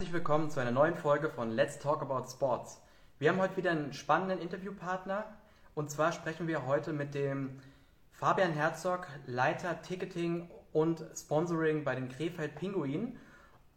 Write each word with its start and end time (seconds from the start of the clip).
Herzlich 0.00 0.14
willkommen 0.14 0.48
zu 0.48 0.60
einer 0.60 0.70
neuen 0.70 0.94
Folge 0.94 1.28
von 1.28 1.50
Let's 1.50 1.80
Talk 1.80 2.02
About 2.02 2.30
Sports. 2.30 2.80
Wir 3.18 3.30
haben 3.30 3.40
heute 3.40 3.56
wieder 3.56 3.72
einen 3.72 3.92
spannenden 3.92 4.38
Interviewpartner 4.38 5.24
und 5.74 5.90
zwar 5.90 6.12
sprechen 6.12 6.46
wir 6.46 6.66
heute 6.66 6.92
mit 6.92 7.14
dem 7.14 7.58
Fabian 8.12 8.52
Herzog, 8.52 9.08
Leiter 9.26 9.82
Ticketing 9.82 10.48
und 10.72 11.04
Sponsoring 11.16 11.82
bei 11.82 11.96
den 11.96 12.08
Krefeld 12.08 12.54
Pinguinen. 12.54 13.18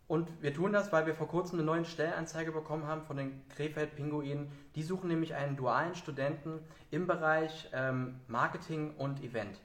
Und 0.08 0.30
wir 0.44 0.54
tun 0.54 0.72
das, 0.72 0.92
weil 0.92 1.08
wir 1.08 1.16
vor 1.16 1.28
kurzem 1.28 1.58
eine 1.58 1.66
neue 1.66 1.86
Stellenanzeige 1.86 2.52
bekommen 2.52 2.86
haben 2.86 3.02
von 3.02 3.18
den 3.18 3.42
Krefeld 3.56 3.96
Pinguinen. 3.96 4.52
Die 4.76 4.84
suchen 4.84 5.08
nämlich 5.08 5.34
einen 5.34 5.58
dualen 5.58 5.96
Studenten 5.96 6.60
im 6.92 7.08
Bereich 7.08 7.68
ähm, 7.74 8.20
Marketing 8.28 8.94
und 8.96 9.24
Event. 9.24 9.60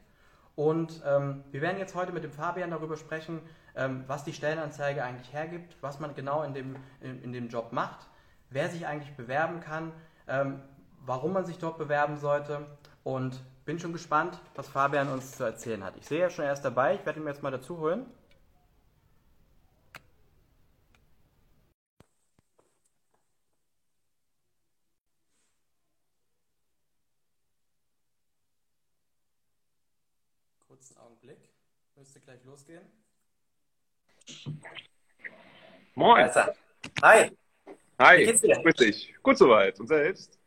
Und 0.55 1.03
ähm, 1.05 1.45
wir 1.51 1.61
werden 1.61 1.77
jetzt 1.79 1.95
heute 1.95 2.13
mit 2.13 2.25
dem 2.25 2.33
Fabian 2.33 2.71
darüber 2.71 2.97
sprechen, 2.97 3.43
ähm, 3.77 4.05
was 4.07 4.25
die 4.25 4.33
Stellenanzeige 4.33 5.05
eigentlich 5.05 5.33
hergibt, 5.33 5.77
was 5.81 6.01
man 6.01 6.15
genau 6.15 6.43
in 6.43 6.55
dem, 6.55 6.77
in, 7.01 7.23
in 7.23 7.33
dem 7.33 7.49
Job 7.49 7.73
macht, 7.73 8.07
wer 8.51 8.69
sich 8.69 8.87
eigentlich 8.87 9.15
bewerben 9.17 9.61
kann, 9.61 9.93
ähm, 10.29 10.61
warum 11.05 11.33
man 11.33 11.45
sich 11.45 11.59
dort 11.59 11.79
bewerben 11.79 12.17
sollte 12.17 12.67
und 13.05 13.41
bin 13.65 13.79
schon 13.79 13.93
gespannt, 13.93 14.41
was 14.55 14.69
Fabian 14.69 15.09
uns 15.09 15.33
zu 15.33 15.45
erzählen 15.45 15.85
hat. 15.85 15.97
Ich 15.97 16.07
sehe 16.07 16.21
ja 16.21 16.31
schon, 16.31 16.45
er 16.45 16.53
ist 16.53 16.63
dabei, 16.63 16.95
ich 16.95 17.05
werde 17.05 17.21
ihn 17.21 17.27
jetzt 17.27 17.43
mal 17.43 17.51
dazu 17.51 17.79
holen. 17.79 18.07
Kurzen 30.69 30.97
Augenblick, 30.99 31.39
müsste 31.97 32.21
gleich 32.21 32.43
losgehen. 32.45 33.06
Moin. 35.95 36.25
Also, 36.25 36.41
hi. 37.03 37.31
Hi. 37.99 38.19
Wie 38.19 38.25
geht's 38.27 38.41
dir? 38.43 38.57
Grüß 38.63 38.75
dich. 38.75 39.15
Gut 39.23 39.39
soweit. 39.39 39.79
Und 39.81 39.87
selbst? 39.89 40.39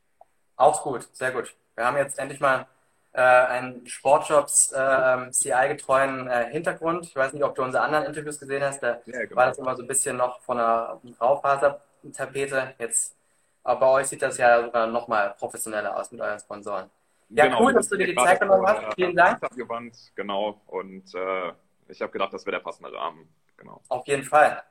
Auch 0.55 0.83
gut, 0.83 1.07
sehr 1.13 1.31
gut. 1.31 1.55
Wir 1.75 1.85
haben 1.85 1.97
jetzt 1.97 2.19
endlich 2.19 2.39
mal 2.39 2.67
äh, 3.13 3.21
einen 3.21 3.87
Sportjobs 3.87 4.71
äh, 4.73 5.31
CI-getreuen 5.31 6.27
äh, 6.27 6.49
Hintergrund. 6.51 7.05
Ich 7.05 7.15
weiß 7.15 7.33
nicht, 7.33 7.43
ob 7.43 7.55
du 7.55 7.63
unsere 7.63 7.83
anderen 7.83 8.05
Interviews 8.05 8.39
gesehen 8.39 8.63
hast. 8.63 8.83
Da 8.83 9.01
Ja, 9.05 9.23
genau. 9.23 9.35
war 9.35 9.47
das 9.47 9.57
immer 9.57 9.75
so 9.75 9.81
ein 9.83 9.87
bisschen 9.87 10.17
noch 10.17 10.41
von 10.41 10.59
einer 10.59 11.01
Graufasertapete. 11.17 12.75
Jetzt, 12.77 13.15
aber 13.63 13.79
bei 13.79 13.87
euch 13.87 14.07
sieht 14.07 14.21
das 14.21 14.37
ja 14.37 14.61
sogar 14.63 14.87
noch 14.87 15.07
mal 15.07 15.33
professioneller 15.39 15.95
aus 15.95 16.11
mit 16.11 16.21
euren 16.21 16.39
Sponsoren. 16.39 16.89
Ja, 17.29 17.45
Genau, 17.45 17.63
cool, 17.63 17.73
dass 17.73 17.87
du 17.89 17.97
dir 17.97 18.07
die 18.07 18.15
Zeit 18.15 18.39
genommen 18.39 18.67
hast. 18.67 18.93
Vielen 18.95 19.15
Dank. 19.15 19.39
Gewandt, 19.55 19.95
genau. 20.15 20.59
Und 20.67 21.13
äh, 21.15 21.53
ich 21.87 22.01
habe 22.01 22.11
gedacht, 22.11 22.33
das 22.33 22.45
wäre 22.45 22.57
der 22.57 22.63
passende 22.63 22.93
Rahmen. 22.93 23.27
Genau. 23.59 23.81
Auf 23.89 24.07
jeden 24.07 24.23
Fall. 24.23 24.63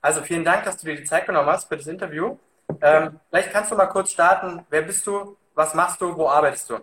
Also 0.00 0.22
vielen 0.22 0.44
Dank, 0.44 0.64
dass 0.64 0.78
du 0.78 0.86
dir 0.86 0.96
die 0.96 1.04
Zeit 1.04 1.26
genommen 1.26 1.48
hast 1.48 1.68
für 1.68 1.76
das 1.76 1.86
Interview. 1.86 2.38
Ähm, 2.80 3.20
vielleicht 3.28 3.50
kannst 3.50 3.70
du 3.70 3.76
mal 3.76 3.86
kurz 3.86 4.12
starten. 4.12 4.64
Wer 4.70 4.82
bist 4.82 5.06
du? 5.06 5.36
Was 5.54 5.74
machst 5.74 6.00
du? 6.00 6.16
Wo 6.16 6.28
arbeitest 6.28 6.70
du? 6.70 6.78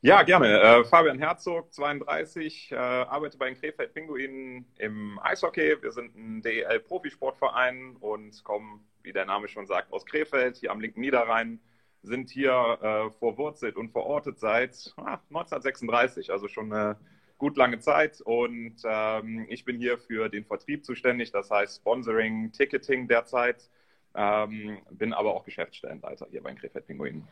Ja, 0.00 0.22
gerne. 0.22 0.60
Äh, 0.60 0.84
Fabian 0.84 1.18
Herzog, 1.18 1.72
32, 1.72 2.70
äh, 2.70 2.76
arbeite 2.76 3.36
bei 3.36 3.46
den 3.46 3.58
Krefeld 3.58 3.94
Pinguinen 3.94 4.64
im 4.76 5.18
Eishockey. 5.20 5.76
Wir 5.80 5.90
sind 5.90 6.14
ein 6.14 6.42
DEL-Profisportverein 6.42 7.96
und 7.98 8.44
kommen, 8.44 8.86
wie 9.02 9.12
der 9.12 9.24
Name 9.24 9.48
schon 9.48 9.66
sagt, 9.66 9.92
aus 9.92 10.06
Krefeld, 10.06 10.56
hier 10.56 10.70
am 10.70 10.80
linken 10.80 11.00
Niederrhein. 11.00 11.60
Sind 12.02 12.30
hier 12.30 12.52
äh, 12.52 13.10
verwurzelt 13.18 13.76
und 13.76 13.90
verortet 13.90 14.38
seit 14.38 14.94
ah, 14.98 15.18
1936, 15.30 16.30
also 16.30 16.46
schon 16.46 16.72
eine 16.72 16.96
gut 17.38 17.56
lange 17.56 17.78
Zeit. 17.78 18.20
Und 18.20 18.76
ähm, 18.84 19.46
ich 19.48 19.64
bin 19.64 19.78
hier 19.78 19.98
für 19.98 20.28
den 20.28 20.44
Vertrieb 20.44 20.84
zuständig, 20.84 21.32
das 21.32 21.50
heißt 21.50 21.76
Sponsoring, 21.76 22.52
Ticketing 22.52 23.08
derzeit. 23.08 23.68
Ähm, 24.14 24.78
bin 24.90 25.12
aber 25.12 25.34
auch 25.34 25.44
Geschäftsstellenleiter 25.44 26.26
hier 26.30 26.42
bei 26.42 26.50
den 26.50 26.58
Krefeld 26.58 26.86
Pinguinen. 26.86 27.26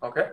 Okay. 0.00 0.24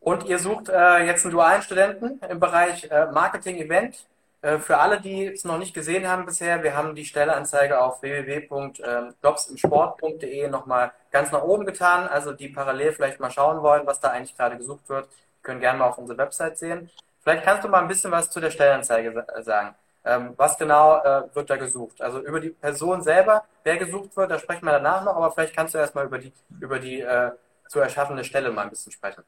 Und 0.00 0.26
ihr 0.26 0.38
sucht 0.38 0.68
äh, 0.68 1.06
jetzt 1.06 1.24
einen 1.24 1.32
dualen 1.32 1.62
Studenten 1.62 2.20
im 2.28 2.38
Bereich 2.38 2.84
äh, 2.90 3.06
Marketing 3.10 3.56
Event. 3.56 4.06
Äh, 4.42 4.58
für 4.58 4.76
alle, 4.78 5.00
die 5.00 5.26
es 5.26 5.44
noch 5.44 5.58
nicht 5.58 5.74
gesehen 5.74 6.06
haben 6.06 6.24
bisher, 6.24 6.62
wir 6.62 6.76
haben 6.76 6.94
die 6.94 7.04
Stelleanzeige 7.04 7.80
auf 7.80 8.00
www.jobsimsport.de 8.02 10.48
nochmal 10.48 10.92
ganz 11.10 11.32
nach 11.32 11.42
oben 11.42 11.66
getan. 11.66 12.06
Also 12.06 12.32
die 12.32 12.48
parallel 12.48 12.92
vielleicht 12.92 13.18
mal 13.18 13.30
schauen 13.30 13.62
wollen, 13.62 13.86
was 13.86 14.00
da 14.00 14.10
eigentlich 14.10 14.36
gerade 14.36 14.56
gesucht 14.56 14.88
wird, 14.88 15.08
können 15.42 15.60
gerne 15.60 15.80
mal 15.80 15.86
auf 15.86 15.98
unsere 15.98 16.18
Website 16.18 16.58
sehen. 16.58 16.90
Vielleicht 17.28 17.44
kannst 17.44 17.64
du 17.64 17.68
mal 17.68 17.80
ein 17.82 17.88
bisschen 17.88 18.10
was 18.10 18.30
zu 18.30 18.40
der 18.40 18.50
Stellenanzeige 18.50 19.12
sa- 19.12 19.42
sagen. 19.42 19.76
Ähm, 20.04 20.34
was 20.38 20.56
genau 20.58 20.98
äh, 21.02 21.34
wird 21.34 21.50
da 21.50 21.56
gesucht? 21.56 22.00
Also 22.00 22.20
über 22.20 22.40
die 22.40 22.50
Person 22.50 23.02
selber, 23.02 23.44
wer 23.64 23.76
gesucht 23.76 24.16
wird, 24.16 24.30
da 24.30 24.38
sprechen 24.38 24.64
wir 24.64 24.72
danach 24.72 25.04
noch, 25.04 25.16
aber 25.16 25.32
vielleicht 25.32 25.54
kannst 25.54 25.74
du 25.74 25.78
erstmal 25.78 26.06
über 26.06 26.18
die, 26.18 26.32
über 26.60 26.78
die 26.78 27.00
äh, 27.00 27.32
zu 27.68 27.80
erschaffende 27.80 28.24
Stelle 28.24 28.50
mal 28.50 28.62
ein 28.62 28.70
bisschen 28.70 28.92
sprechen. 28.92 29.24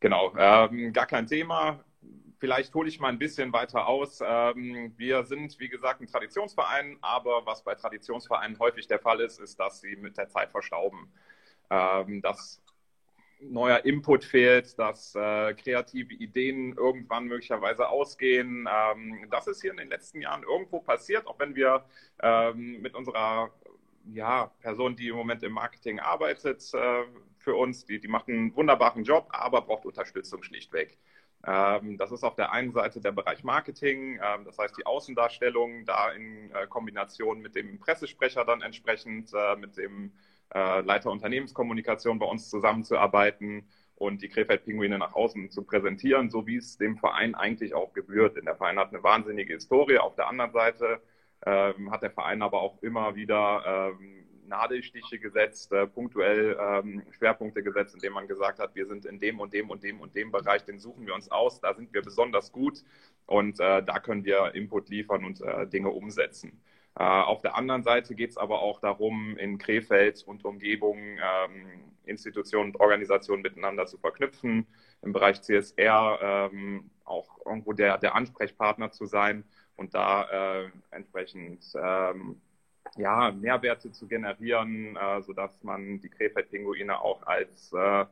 Genau, 0.00 0.34
ähm, 0.36 0.92
gar 0.92 1.06
kein 1.06 1.26
Thema. 1.26 1.84
Vielleicht 2.38 2.74
hole 2.74 2.88
ich 2.88 3.00
mal 3.00 3.08
ein 3.08 3.18
bisschen 3.18 3.52
weiter 3.52 3.86
aus. 3.86 4.20
Ähm, 4.24 4.92
wir 4.98 5.24
sind, 5.24 5.58
wie 5.60 5.68
gesagt, 5.70 6.00
ein 6.00 6.06
Traditionsverein, 6.06 6.98
aber 7.00 7.46
was 7.46 7.64
bei 7.64 7.74
Traditionsvereinen 7.74 8.58
häufig 8.58 8.86
der 8.86 8.98
Fall 9.00 9.20
ist, 9.20 9.40
ist, 9.40 9.58
dass 9.60 9.80
sie 9.80 9.96
mit 9.96 10.18
der 10.18 10.28
Zeit 10.28 10.50
verstauben. 10.50 11.12
Ähm, 11.70 12.22
dass 12.22 12.62
neuer 13.40 13.84
Input 13.84 14.24
fehlt, 14.24 14.78
dass 14.78 15.14
äh, 15.14 15.54
kreative 15.54 16.14
Ideen 16.14 16.76
irgendwann 16.76 17.24
möglicherweise 17.24 17.88
ausgehen. 17.88 18.68
Ähm, 18.70 19.26
das 19.30 19.46
ist 19.46 19.60
hier 19.62 19.70
in 19.72 19.76
den 19.76 19.88
letzten 19.88 20.20
Jahren 20.20 20.42
irgendwo 20.42 20.80
passiert, 20.80 21.26
auch 21.26 21.38
wenn 21.38 21.54
wir 21.54 21.84
ähm, 22.22 22.80
mit 22.80 22.94
unserer 22.94 23.50
ja, 24.12 24.50
Person, 24.60 24.96
die 24.96 25.08
im 25.08 25.16
Moment 25.16 25.42
im 25.42 25.52
Marketing 25.52 26.00
arbeitet, 26.00 26.62
äh, 26.74 27.04
für 27.38 27.54
uns, 27.54 27.84
die, 27.84 28.00
die 28.00 28.08
macht 28.08 28.28
einen 28.28 28.54
wunderbaren 28.56 29.04
Job, 29.04 29.28
aber 29.30 29.62
braucht 29.62 29.84
Unterstützung 29.84 30.42
schlichtweg. 30.42 30.98
Ähm, 31.46 31.98
das 31.98 32.10
ist 32.10 32.24
auf 32.24 32.36
der 32.36 32.52
einen 32.52 32.72
Seite 32.72 33.00
der 33.00 33.12
Bereich 33.12 33.44
Marketing, 33.44 34.18
ähm, 34.22 34.44
das 34.44 34.58
heißt 34.58 34.76
die 34.78 34.86
Außendarstellung, 34.86 35.84
da 35.84 36.10
in 36.12 36.50
äh, 36.52 36.66
Kombination 36.66 37.40
mit 37.40 37.54
dem 37.54 37.78
Pressesprecher 37.78 38.44
dann 38.44 38.62
entsprechend, 38.62 39.30
äh, 39.34 39.56
mit 39.56 39.76
dem 39.76 40.12
äh, 40.54 40.80
Leiter 40.80 41.10
Unternehmenskommunikation 41.10 42.18
bei 42.18 42.26
uns 42.26 42.50
zusammenzuarbeiten 42.50 43.68
und 43.96 44.22
die 44.22 44.28
Krefeld-Pinguine 44.28 44.98
nach 44.98 45.14
außen 45.14 45.50
zu 45.50 45.62
präsentieren, 45.62 46.30
so 46.30 46.46
wie 46.46 46.56
es 46.56 46.76
dem 46.78 46.96
Verein 46.96 47.34
eigentlich 47.34 47.74
auch 47.74 47.92
gebührt. 47.92 48.36
Denn 48.36 48.44
der 48.44 48.56
Verein 48.56 48.78
hat 48.78 48.88
eine 48.88 49.02
wahnsinnige 49.02 49.54
Historie. 49.54 49.98
Auf 49.98 50.16
der 50.16 50.28
anderen 50.28 50.52
Seite 50.52 51.00
ähm, 51.46 51.90
hat 51.90 52.02
der 52.02 52.10
Verein 52.10 52.42
aber 52.42 52.60
auch 52.60 52.82
immer 52.82 53.14
wieder 53.14 53.92
ähm, 54.00 54.24
Nadelstiche 54.46 55.18
gesetzt, 55.18 55.72
äh, 55.72 55.86
punktuell 55.86 56.56
ähm, 56.60 57.02
Schwerpunkte 57.12 57.62
gesetzt, 57.62 57.94
indem 57.94 58.14
man 58.14 58.28
gesagt 58.28 58.58
hat, 58.58 58.74
wir 58.74 58.86
sind 58.86 59.06
in 59.06 59.18
dem 59.18 59.40
und 59.40 59.52
dem 59.52 59.70
und 59.70 59.82
dem 59.82 60.00
und 60.00 60.14
dem 60.14 60.30
Bereich, 60.30 60.64
den 60.64 60.78
suchen 60.78 61.06
wir 61.06 61.14
uns 61.14 61.30
aus, 61.30 61.60
da 61.60 61.74
sind 61.74 61.92
wir 61.92 62.02
besonders 62.02 62.52
gut 62.52 62.84
und 63.26 63.60
äh, 63.60 63.82
da 63.82 64.00
können 64.00 64.24
wir 64.24 64.54
Input 64.54 64.88
liefern 64.88 65.24
und 65.24 65.40
äh, 65.40 65.66
Dinge 65.66 65.90
umsetzen. 65.90 66.60
Äh, 66.96 67.02
auf 67.02 67.42
der 67.42 67.56
anderen 67.56 67.82
Seite 67.82 68.14
geht 68.14 68.30
es 68.30 68.36
aber 68.36 68.62
auch 68.62 68.80
darum, 68.80 69.36
in 69.36 69.58
Krefeld 69.58 70.22
und 70.26 70.44
Umgebung 70.44 70.98
ähm, 70.98 71.94
Institutionen 72.04 72.72
und 72.72 72.80
Organisationen 72.80 73.42
miteinander 73.42 73.86
zu 73.86 73.98
verknüpfen, 73.98 74.66
im 75.02 75.12
Bereich 75.12 75.42
CSR 75.42 76.50
ähm, 76.52 76.90
auch 77.04 77.38
irgendwo 77.44 77.72
der, 77.72 77.98
der 77.98 78.14
Ansprechpartner 78.14 78.90
zu 78.92 79.06
sein 79.06 79.44
und 79.76 79.94
da 79.94 80.62
äh, 80.62 80.70
entsprechend 80.90 81.64
ähm, 81.74 82.40
ja, 82.96 83.32
Mehrwerte 83.32 83.90
zu 83.90 84.06
generieren, 84.06 84.96
äh, 84.96 85.22
sodass 85.22 85.62
man 85.62 86.00
die 86.00 86.10
Krefeld-Pinguine 86.10 87.00
auch 87.00 87.26
als, 87.26 87.72
äh, 87.72 88.06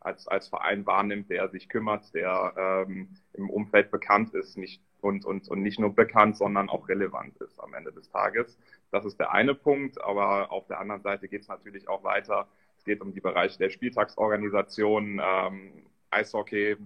als, 0.00 0.28
als 0.28 0.48
Verein 0.48 0.86
wahrnimmt, 0.86 1.30
der 1.30 1.48
sich 1.48 1.68
kümmert, 1.68 2.14
der 2.14 2.84
ähm, 2.86 3.08
im 3.32 3.50
Umfeld 3.50 3.90
bekannt 3.90 4.34
ist 4.34 4.56
nicht, 4.56 4.82
und, 5.00 5.24
und, 5.24 5.48
und 5.48 5.62
nicht 5.62 5.78
nur 5.78 5.94
bekannt, 5.94 6.36
sondern 6.36 6.68
auch 6.68 6.88
relevant 6.88 7.36
ist 7.38 7.60
am 7.60 7.74
Ende 7.74 7.92
des 7.92 8.08
Tages. 8.10 8.58
Das 8.90 9.04
ist 9.04 9.18
der 9.18 9.32
eine 9.32 9.54
Punkt, 9.54 10.02
aber 10.02 10.50
auf 10.50 10.66
der 10.66 10.80
anderen 10.80 11.02
Seite 11.02 11.28
geht 11.28 11.42
es 11.42 11.48
natürlich 11.48 11.88
auch 11.88 12.04
weiter. 12.04 12.48
Es 12.78 12.84
geht 12.84 13.00
um 13.00 13.12
die 13.12 13.20
Bereiche 13.20 13.58
der 13.58 13.70
Spieltagsorganisation, 13.70 15.20
ähm, 15.22 15.72
Eishockey, 16.10 16.76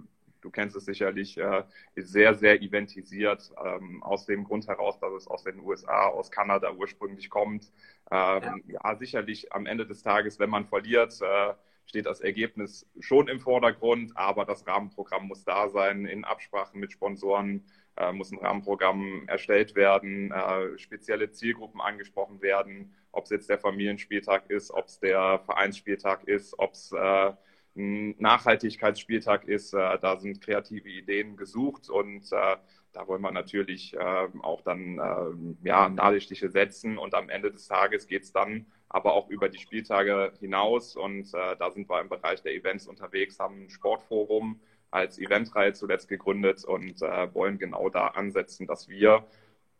du 0.42 0.50
kennst 0.50 0.76
es 0.76 0.84
sicherlich, 0.84 1.38
äh, 1.38 1.62
ist 1.94 2.12
sehr, 2.12 2.34
sehr 2.34 2.60
eventisiert, 2.60 3.50
ähm, 3.64 4.02
aus 4.02 4.26
dem 4.26 4.44
Grund 4.44 4.66
heraus, 4.66 4.98
dass 4.98 5.12
es 5.14 5.26
aus 5.28 5.44
den 5.44 5.60
USA, 5.60 6.08
aus 6.08 6.30
Kanada 6.30 6.72
ursprünglich 6.72 7.30
kommt. 7.30 7.72
Ähm, 8.10 8.62
ja. 8.66 8.80
ja. 8.84 8.96
sicherlich 8.96 9.52
am 9.52 9.66
Ende 9.66 9.86
des 9.86 10.02
Tages, 10.02 10.38
wenn 10.38 10.50
man 10.50 10.66
verliert, 10.66 11.18
äh, 11.22 11.54
steht 11.86 12.06
das 12.06 12.20
Ergebnis 12.20 12.88
schon 13.00 13.28
im 13.28 13.40
Vordergrund, 13.40 14.16
aber 14.16 14.44
das 14.44 14.66
Rahmenprogramm 14.66 15.28
muss 15.28 15.44
da 15.44 15.68
sein, 15.68 16.06
in 16.06 16.24
Absprachen 16.24 16.80
mit 16.80 16.92
Sponsoren 16.92 17.64
muss 18.12 18.32
ein 18.32 18.38
Rahmenprogramm 18.38 19.24
erstellt 19.26 19.74
werden, 19.74 20.32
äh, 20.32 20.78
spezielle 20.78 21.30
Zielgruppen 21.30 21.80
angesprochen 21.80 22.40
werden, 22.40 22.94
ob 23.12 23.24
es 23.24 23.30
jetzt 23.30 23.50
der 23.50 23.58
Familienspieltag 23.58 24.50
ist, 24.50 24.70
ob 24.70 24.86
es 24.86 24.98
der 24.98 25.40
Vereinsspieltag 25.44 26.24
ist, 26.24 26.58
ob 26.58 26.72
es 26.72 26.92
äh, 26.92 27.32
ein 27.76 28.14
Nachhaltigkeitsspieltag 28.18 29.44
ist. 29.46 29.74
Äh, 29.74 29.98
da 29.98 30.16
sind 30.16 30.40
kreative 30.40 30.88
Ideen 30.88 31.36
gesucht 31.36 31.90
und 31.90 32.24
äh, 32.32 32.56
da 32.92 33.06
wollen 33.06 33.22
wir 33.22 33.30
natürlich 33.30 33.94
äh, 33.94 34.28
auch 34.42 34.62
dann 34.62 34.98
äh, 34.98 35.68
ja, 35.68 35.88
Nadelstiche 35.88 36.50
setzen 36.50 36.98
und 36.98 37.14
am 37.14 37.28
Ende 37.28 37.50
des 37.50 37.66
Tages 37.68 38.06
geht 38.06 38.22
es 38.24 38.32
dann 38.32 38.66
aber 38.88 39.14
auch 39.14 39.30
über 39.30 39.48
die 39.48 39.58
Spieltage 39.58 40.32
hinaus 40.38 40.96
und 40.96 41.32
äh, 41.32 41.56
da 41.58 41.70
sind 41.70 41.88
wir 41.88 42.00
im 42.00 42.10
Bereich 42.10 42.42
der 42.42 42.54
Events 42.54 42.86
unterwegs, 42.86 43.38
haben 43.38 43.64
ein 43.64 43.70
Sportforum 43.70 44.60
als 44.92 45.18
Eventreihe 45.18 45.72
zuletzt 45.72 46.08
gegründet 46.08 46.64
und 46.64 47.02
äh, 47.02 47.34
wollen 47.34 47.58
genau 47.58 47.88
da 47.88 48.08
ansetzen, 48.08 48.66
dass 48.66 48.88
wir 48.88 49.24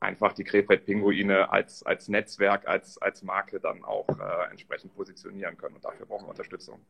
einfach 0.00 0.32
die 0.32 0.44
Krefeld-Pinguine 0.44 1.52
als, 1.52 1.84
als 1.84 2.08
Netzwerk, 2.08 2.66
als, 2.66 2.98
als 2.98 3.22
Marke 3.22 3.60
dann 3.60 3.84
auch 3.84 4.08
äh, 4.08 4.50
entsprechend 4.50 4.94
positionieren 4.96 5.56
können 5.56 5.76
und 5.76 5.84
dafür 5.84 6.06
brauchen 6.06 6.26
wir 6.26 6.30
Unterstützung. 6.30 6.80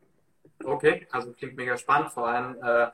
Okay, 0.65 1.07
also 1.11 1.33
klingt 1.33 1.57
mega 1.57 1.77
spannend, 1.77 2.13
vor 2.13 2.29
allem 2.29 2.57
äh, 2.63 2.91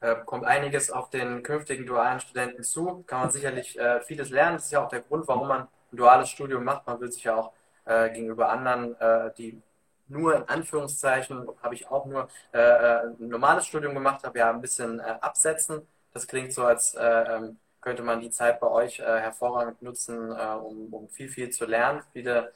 äh, 0.00 0.16
kommt 0.26 0.44
einiges 0.44 0.90
auf 0.90 1.10
den 1.10 1.42
künftigen 1.42 1.86
dualen 1.86 2.20
Studenten 2.20 2.62
zu. 2.62 3.02
Kann 3.06 3.20
man 3.20 3.30
sicherlich 3.30 3.78
äh, 3.78 4.00
vieles 4.02 4.30
lernen. 4.30 4.56
Das 4.56 4.66
ist 4.66 4.72
ja 4.72 4.84
auch 4.84 4.90
der 4.90 5.00
Grund, 5.00 5.26
warum 5.26 5.48
man 5.48 5.62
ein 5.62 5.96
duales 5.96 6.28
Studium 6.28 6.64
macht. 6.64 6.86
Man 6.86 7.00
will 7.00 7.10
sich 7.10 7.24
ja 7.24 7.36
auch 7.36 7.52
äh, 7.86 8.10
gegenüber 8.10 8.50
anderen, 8.50 8.94
die 9.38 9.62
nur 10.08 10.36
in 10.36 10.42
Anführungszeichen, 10.48 11.48
habe 11.62 11.74
ich 11.74 11.88
auch 11.88 12.06
nur 12.06 12.28
äh, 12.52 12.58
äh, 12.58 13.06
ein 13.06 13.28
normales 13.28 13.66
Studium 13.66 13.94
gemacht, 13.94 14.24
habe 14.24 14.38
ja 14.38 14.50
ein 14.50 14.60
bisschen 14.60 15.00
absetzen. 15.00 15.86
Das 16.12 16.26
klingt 16.26 16.52
so, 16.52 16.64
als 16.64 16.96
ähm, 16.98 17.58
könnte 17.80 18.02
man 18.02 18.20
die 18.20 18.30
Zeit 18.30 18.60
bei 18.60 18.68
euch 18.68 18.98
hervorragend 18.98 19.82
nutzen, 19.82 20.32
um, 20.32 20.92
um, 20.92 21.08
viel, 21.08 21.28
viel 21.28 21.50
zu 21.50 21.66
lernen, 21.66 22.02
viele 22.12 22.52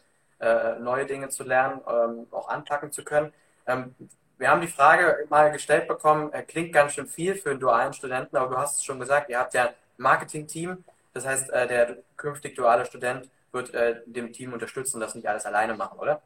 neue 0.80 1.06
Dinge 1.06 1.28
zu 1.28 1.44
lernen, 1.44 1.82
ähm, 1.86 2.26
auch 2.30 2.48
anpacken 2.48 2.90
zu 2.92 3.04
können. 3.04 3.32
Ähm, 3.66 3.94
wir 4.40 4.48
haben 4.48 4.62
die 4.62 4.68
Frage 4.68 5.26
mal 5.28 5.52
gestellt 5.52 5.86
bekommen, 5.86 6.32
äh, 6.32 6.42
klingt 6.42 6.72
ganz 6.72 6.94
schön 6.94 7.06
viel 7.06 7.34
für 7.34 7.50
einen 7.50 7.60
dualen 7.60 7.92
Studenten, 7.92 8.36
aber 8.36 8.48
du 8.54 8.58
hast 8.58 8.78
es 8.78 8.84
schon 8.84 8.98
gesagt, 8.98 9.28
ihr 9.28 9.38
habt 9.38 9.52
ja 9.52 9.66
ein 9.66 9.74
Marketing-Team. 9.98 10.82
Das 11.12 11.26
heißt, 11.26 11.50
äh, 11.50 11.68
der 11.68 11.98
künftig 12.16 12.54
duale 12.56 12.86
Student 12.86 13.28
wird 13.52 13.74
äh, 13.74 14.00
dem 14.06 14.32
Team 14.32 14.54
unterstützen 14.54 14.98
das 14.98 15.14
nicht 15.14 15.28
alles 15.28 15.44
alleine 15.44 15.74
machen, 15.74 15.98
oder? 15.98 16.22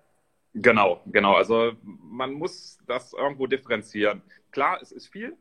Genau, 0.54 1.02
genau. 1.06 1.34
Also 1.34 1.72
man 1.82 2.32
muss 2.32 2.78
das 2.86 3.12
irgendwo 3.12 3.46
differenzieren. 3.46 4.22
Klar, 4.52 4.78
es 4.80 4.92
ist 4.92 5.08
viel, 5.08 5.36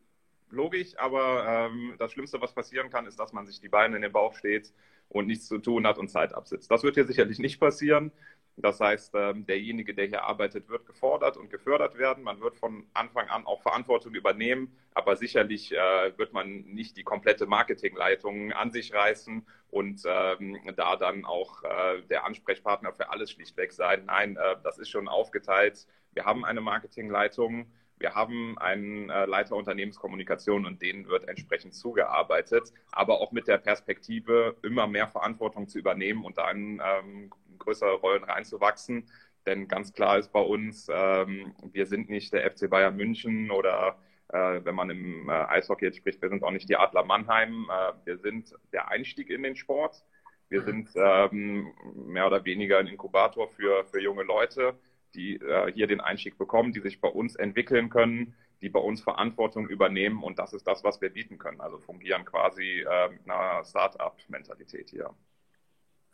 logisch, 0.50 0.98
aber 0.98 1.46
ähm, 1.72 1.96
das 2.00 2.12
Schlimmste, 2.14 2.42
was 2.42 2.54
passieren 2.54 2.90
kann, 2.90 3.06
ist, 3.06 3.20
dass 3.20 3.32
man 3.32 3.46
sich 3.46 3.60
die 3.62 3.70
Beine 3.70 3.96
in 3.96 4.02
den 4.02 4.12
Bauch 4.12 4.36
steht 4.36 4.74
und 5.10 5.28
nichts 5.28 5.48
zu 5.48 5.60
tun 5.60 5.86
hat 5.86 6.00
und 6.00 6.10
Zeit 6.10 6.34
absitzt. 6.34 6.72
Das 6.72 6.84
wird 6.84 6.96
hier 6.96 7.06
sicherlich 7.06 7.38
nicht 7.38 7.60
passieren. 7.60 8.12
Das 8.56 8.80
heißt, 8.80 9.14
ähm, 9.16 9.46
derjenige, 9.46 9.96
der 9.96 10.06
hier 10.06 10.24
arbeitet, 10.24 10.70
wird 10.70 10.86
gefordert 10.86 11.38
und 11.38 11.50
gefördert 11.50 11.98
werden. 11.98 12.24
Man 12.24 12.40
wird 12.40 12.56
von 12.56 12.86
Anfang 12.94 13.28
an 13.30 13.46
auch 13.48 13.62
Verantwortung 13.62 14.14
übernehmen, 14.14 14.78
aber 14.94 15.16
sicherlich 15.16 15.72
äh, 15.72 16.18
wird 16.18 16.34
man 16.34 16.62
nicht 16.62 16.96
die 16.98 17.04
komplette 17.04 17.48
Marketingleitung 17.48 18.52
an 18.54 18.72
sich 18.72 18.94
reißen 18.94 19.46
und 19.72 20.04
ähm, 20.06 20.60
da 20.76 20.96
dann 20.98 21.26
auch 21.26 21.64
äh, 21.64 22.04
der 22.04 22.26
Ansprechpartner 22.26 22.94
für 22.94 23.10
alles 23.10 23.32
schlichtweg 23.32 23.74
sein. 23.74 24.06
Nein, 24.06 24.38
äh, 24.38 24.56
das 24.64 24.78
ist 24.78 24.90
schon 24.90 25.08
aufgeteilt. 25.08 25.88
Wir 26.14 26.26
haben 26.26 26.46
eine 26.46 26.62
Marketingleitung. 26.62 27.72
Wir 27.98 28.16
haben 28.16 28.58
einen 28.58 29.08
Leiter 29.08 29.56
Unternehmenskommunikation 29.56 30.66
und 30.66 30.82
denen 30.82 31.08
wird 31.08 31.30
entsprechend 31.30 31.74
zugearbeitet, 31.74 32.74
aber 32.92 33.22
auch 33.22 33.32
mit 33.32 33.48
der 33.48 33.60
Perspektive, 33.60 34.58
immer 34.62 34.88
mehr 34.88 35.08
Verantwortung 35.08 35.70
zu 35.70 35.80
übernehmen 35.80 36.26
und 36.26 36.38
dann 36.38 36.82
ähm, 36.84 37.32
größere 37.64 37.94
Rollen 37.96 38.24
reinzuwachsen. 38.24 39.08
Denn 39.46 39.68
ganz 39.68 39.94
klar 39.94 40.18
ist 40.18 40.32
bei 40.32 40.40
uns, 40.40 40.88
ähm, 40.92 41.54
wir 41.72 41.86
sind 41.86 42.10
nicht 42.10 42.34
der 42.34 42.50
FC 42.50 42.70
Bayern 42.70 42.96
München 42.96 43.52
oder 43.52 43.98
äh, 44.30 44.62
wenn 44.64 44.76
man 44.76 44.90
im 44.90 45.30
äh, 45.30 45.34
Eishockey 45.34 45.86
jetzt 45.86 45.98
spricht, 45.98 46.22
wir 46.22 46.30
sind 46.30 46.44
auch 46.44 46.52
nicht 46.52 46.70
die 46.70 46.78
Adler 46.78 47.04
Mannheim. 47.04 47.68
Äh, 47.70 47.94
wir 48.06 48.18
sind 48.18 48.54
der 48.72 48.90
Einstieg 48.90 49.30
in 49.30 49.44
den 49.44 49.56
Sport. 49.56 50.04
Wir 50.50 50.62
mhm. 50.62 50.66
sind 50.66 50.90
ähm, 50.96 51.74
mehr 52.08 52.26
oder 52.26 52.46
weniger 52.46 52.80
ein 52.80 52.88
Inkubator 52.88 53.50
für, 53.50 53.86
für 53.86 54.02
junge 54.02 54.24
Leute, 54.24 54.76
die 55.14 55.36
äh, 55.36 55.72
hier 55.74 55.88
den 55.88 56.02
Einstieg 56.02 56.38
bekommen, 56.38 56.72
die 56.72 56.80
sich 56.80 57.02
bei 57.02 57.10
uns 57.10 57.36
entwickeln 57.36 57.90
können, 57.90 58.36
die 58.62 58.70
bei 58.70 58.80
uns 58.80 59.02
Verantwortung 59.02 59.68
übernehmen. 59.68 60.24
Und 60.24 60.40
das 60.40 60.54
ist 60.54 60.66
das, 60.66 60.84
was 60.86 61.02
wir 61.02 61.10
bieten 61.10 61.38
können. 61.38 61.60
Also 61.60 61.78
fungieren 61.80 62.24
quasi 62.24 62.80
äh, 62.80 63.10
mit 63.10 63.30
einer 63.30 63.64
Start-up-Mentalität 63.66 64.90
hier. 64.90 65.10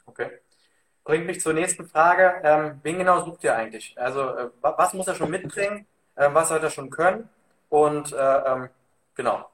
Okay 0.07 0.29
bringt 1.09 1.25
mich 1.25 1.41
zur 1.41 1.53
nächsten 1.53 1.87
Frage. 1.87 2.39
Ähm, 2.43 2.79
wen 2.83 2.99
genau 2.99 3.25
sucht 3.25 3.43
ihr 3.43 3.55
eigentlich? 3.55 3.97
Also, 3.97 4.21
äh, 4.29 4.49
was 4.61 4.93
muss 4.93 5.07
er 5.07 5.15
schon 5.15 5.31
mitbringen? 5.31 5.87
Äh, 6.15 6.29
was 6.33 6.49
sollte 6.49 6.67
er 6.67 6.69
schon 6.69 6.91
können? 6.91 7.27
Und 7.67 8.13
äh, 8.13 8.15
ähm, 8.15 8.69
genau. 9.15 9.49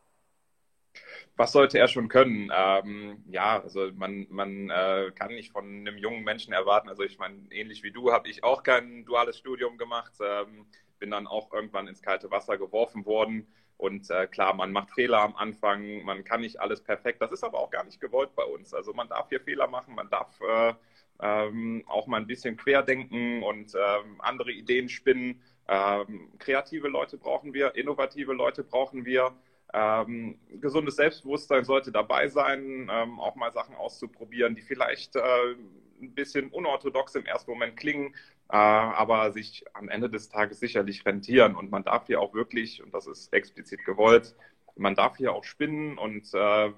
Was 1.38 1.54
sollte 1.54 1.80
er 1.80 1.88
schon 1.88 2.10
können? 2.10 2.52
Ähm, 2.54 3.24
ja, 3.30 3.62
also 3.62 3.90
man, 3.94 4.28
man 4.30 4.70
äh, 4.70 5.12
kann 5.16 5.30
nicht 5.30 5.54
von 5.54 5.64
einem 5.64 5.98
jungen 5.98 6.26
Menschen 6.26 6.52
erwarten. 6.54 6.90
Also 6.90 7.04
ich 7.04 7.20
meine, 7.20 7.38
ähnlich 7.52 7.84
wie 7.84 7.92
du 7.92 8.12
habe 8.12 8.28
ich 8.28 8.44
auch 8.44 8.62
kein 8.62 9.06
duales 9.06 9.38
Studium 9.38 9.78
gemacht. 9.78 10.12
Ähm, 10.20 10.66
bin 11.00 11.12
dann 11.12 11.26
auch 11.26 11.54
irgendwann 11.54 11.88
ins 11.88 12.02
kalte 12.02 12.32
Wasser 12.32 12.58
geworfen 12.58 13.06
worden. 13.06 13.48
Und 13.78 14.10
äh, 14.10 14.28
klar, 14.28 14.54
man 14.54 14.74
macht 14.74 14.92
Fehler 14.92 15.20
am 15.22 15.38
Anfang, 15.38 16.04
man 16.04 16.26
kann 16.26 16.42
nicht 16.42 16.60
alles 16.60 16.82
perfekt. 16.82 17.22
Das 17.22 17.32
ist 17.32 17.46
aber 17.46 17.60
auch 17.60 17.70
gar 17.70 17.86
nicht 17.86 18.02
gewollt 18.02 18.36
bei 18.36 18.44
uns. 18.44 18.74
Also 18.74 18.92
man 18.94 19.08
darf 19.08 19.30
hier 19.30 19.40
Fehler 19.40 19.68
machen, 19.68 19.96
man 19.96 20.10
darf 20.10 20.38
äh, 20.42 20.74
ähm, 21.22 21.84
auch 21.88 22.08
mal 22.08 22.18
ein 22.18 22.28
bisschen 22.28 22.58
querdenken 22.58 23.44
und 23.44 23.74
ähm, 23.76 24.20
andere 24.20 24.52
Ideen 24.52 24.90
spinnen. 24.90 25.42
Ähm, 25.68 26.30
kreative 26.38 26.88
Leute 26.88 27.18
brauchen 27.18 27.54
wir, 27.54 27.76
innovative 27.76 28.34
Leute 28.34 28.64
brauchen 28.64 29.06
wir. 29.06 29.34
Ähm, 29.74 30.38
gesundes 30.62 30.96
Selbstbewusstsein 30.96 31.66
sollte 31.66 31.92
dabei 31.92 32.28
sein, 32.28 32.90
ähm, 32.92 33.20
auch 33.20 33.36
mal 33.36 33.52
Sachen 33.52 33.76
auszuprobieren, 33.76 34.56
die 34.56 34.62
vielleicht 34.62 35.16
äh, 35.16 35.56
ein 36.02 36.14
bisschen 36.14 36.50
unorthodox 36.50 37.16
im 37.16 37.26
ersten 37.26 37.52
Moment 37.52 37.76
klingen, 37.76 38.14
äh, 38.50 38.56
aber 38.56 39.32
sich 39.32 39.66
am 39.74 39.90
Ende 39.90 40.10
des 40.10 40.30
Tages 40.30 40.60
sicherlich 40.60 41.06
rentieren. 41.06 41.56
Und 41.56 41.72
man 41.72 41.84
darf 41.84 42.08
hier 42.08 42.22
auch 42.22 42.34
wirklich, 42.34 42.84
und 42.84 42.94
das 42.94 43.08
ist 43.08 43.34
explizit 43.34 43.84
gewollt, 43.86 44.36
man 44.78 44.96
darf 44.96 45.18
hier 45.18 45.34
auch 45.34 45.44
spinnen 45.44 45.98
und 45.98 46.34
äh, 46.34 46.72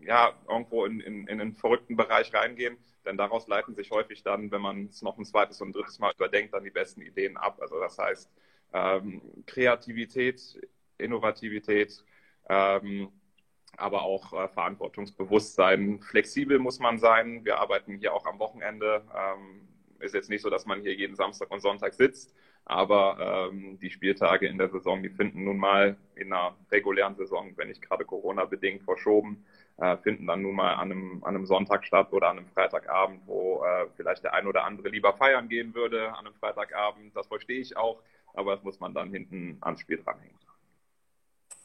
ja, 0.00 0.32
irgendwo 0.48 0.86
in, 0.86 1.00
in, 1.00 1.26
in 1.26 1.40
einen 1.40 1.54
verrückten 1.54 1.96
Bereich 1.96 2.32
reingehen. 2.32 2.78
Denn 3.08 3.16
daraus 3.16 3.48
leiten 3.48 3.74
sich 3.74 3.90
häufig 3.90 4.22
dann, 4.22 4.50
wenn 4.50 4.60
man 4.60 4.88
es 4.88 5.00
noch 5.00 5.16
ein 5.16 5.24
zweites 5.24 5.62
und 5.62 5.74
drittes 5.74 5.98
Mal 5.98 6.12
überdenkt, 6.14 6.52
dann 6.52 6.62
die 6.62 6.70
besten 6.70 7.00
Ideen 7.00 7.38
ab. 7.38 7.58
Also 7.62 7.80
das 7.80 7.96
heißt, 7.96 8.30
ähm, 8.74 9.22
Kreativität, 9.46 10.60
Innovativität, 10.98 12.04
ähm, 12.50 13.08
aber 13.78 14.02
auch 14.02 14.34
äh, 14.34 14.48
Verantwortungsbewusstsein. 14.48 16.02
Flexibel 16.02 16.58
muss 16.58 16.80
man 16.80 16.98
sein. 16.98 17.46
Wir 17.46 17.58
arbeiten 17.58 17.96
hier 17.96 18.12
auch 18.12 18.26
am 18.26 18.38
Wochenende. 18.38 19.02
Ähm, 19.16 19.66
ist 20.00 20.14
jetzt 20.14 20.28
nicht 20.28 20.42
so, 20.42 20.50
dass 20.50 20.66
man 20.66 20.82
hier 20.82 20.94
jeden 20.94 21.16
Samstag 21.16 21.50
und 21.50 21.60
Sonntag 21.60 21.94
sitzt, 21.94 22.34
aber 22.68 23.48
ähm, 23.50 23.78
die 23.80 23.90
Spieltage 23.90 24.46
in 24.46 24.58
der 24.58 24.68
Saison, 24.68 25.02
die 25.02 25.08
finden 25.08 25.44
nun 25.44 25.56
mal 25.56 25.96
in 26.14 26.32
einer 26.32 26.54
regulären 26.70 27.16
Saison, 27.16 27.54
wenn 27.56 27.68
nicht 27.68 27.80
gerade 27.80 28.04
Corona-bedingt 28.04 28.82
verschoben, 28.82 29.42
äh, 29.78 29.96
finden 29.96 30.26
dann 30.26 30.42
nun 30.42 30.54
mal 30.54 30.74
an 30.74 30.92
einem, 30.92 31.24
an 31.24 31.34
einem 31.34 31.46
Sonntag 31.46 31.86
statt 31.86 32.12
oder 32.12 32.28
an 32.28 32.38
einem 32.38 32.48
Freitagabend, 32.48 33.22
wo 33.26 33.64
äh, 33.64 33.86
vielleicht 33.96 34.22
der 34.22 34.34
ein 34.34 34.46
oder 34.46 34.64
andere 34.64 34.90
lieber 34.90 35.14
feiern 35.14 35.48
gehen 35.48 35.74
würde 35.74 36.10
an 36.10 36.26
einem 36.26 36.34
Freitagabend. 36.34 37.16
Das 37.16 37.26
verstehe 37.26 37.60
ich 37.60 37.74
auch, 37.74 38.02
aber 38.34 38.54
das 38.54 38.62
muss 38.62 38.78
man 38.80 38.92
dann 38.92 39.10
hinten 39.10 39.56
ans 39.62 39.80
Spiel 39.80 40.02
dranhängen. 40.02 40.36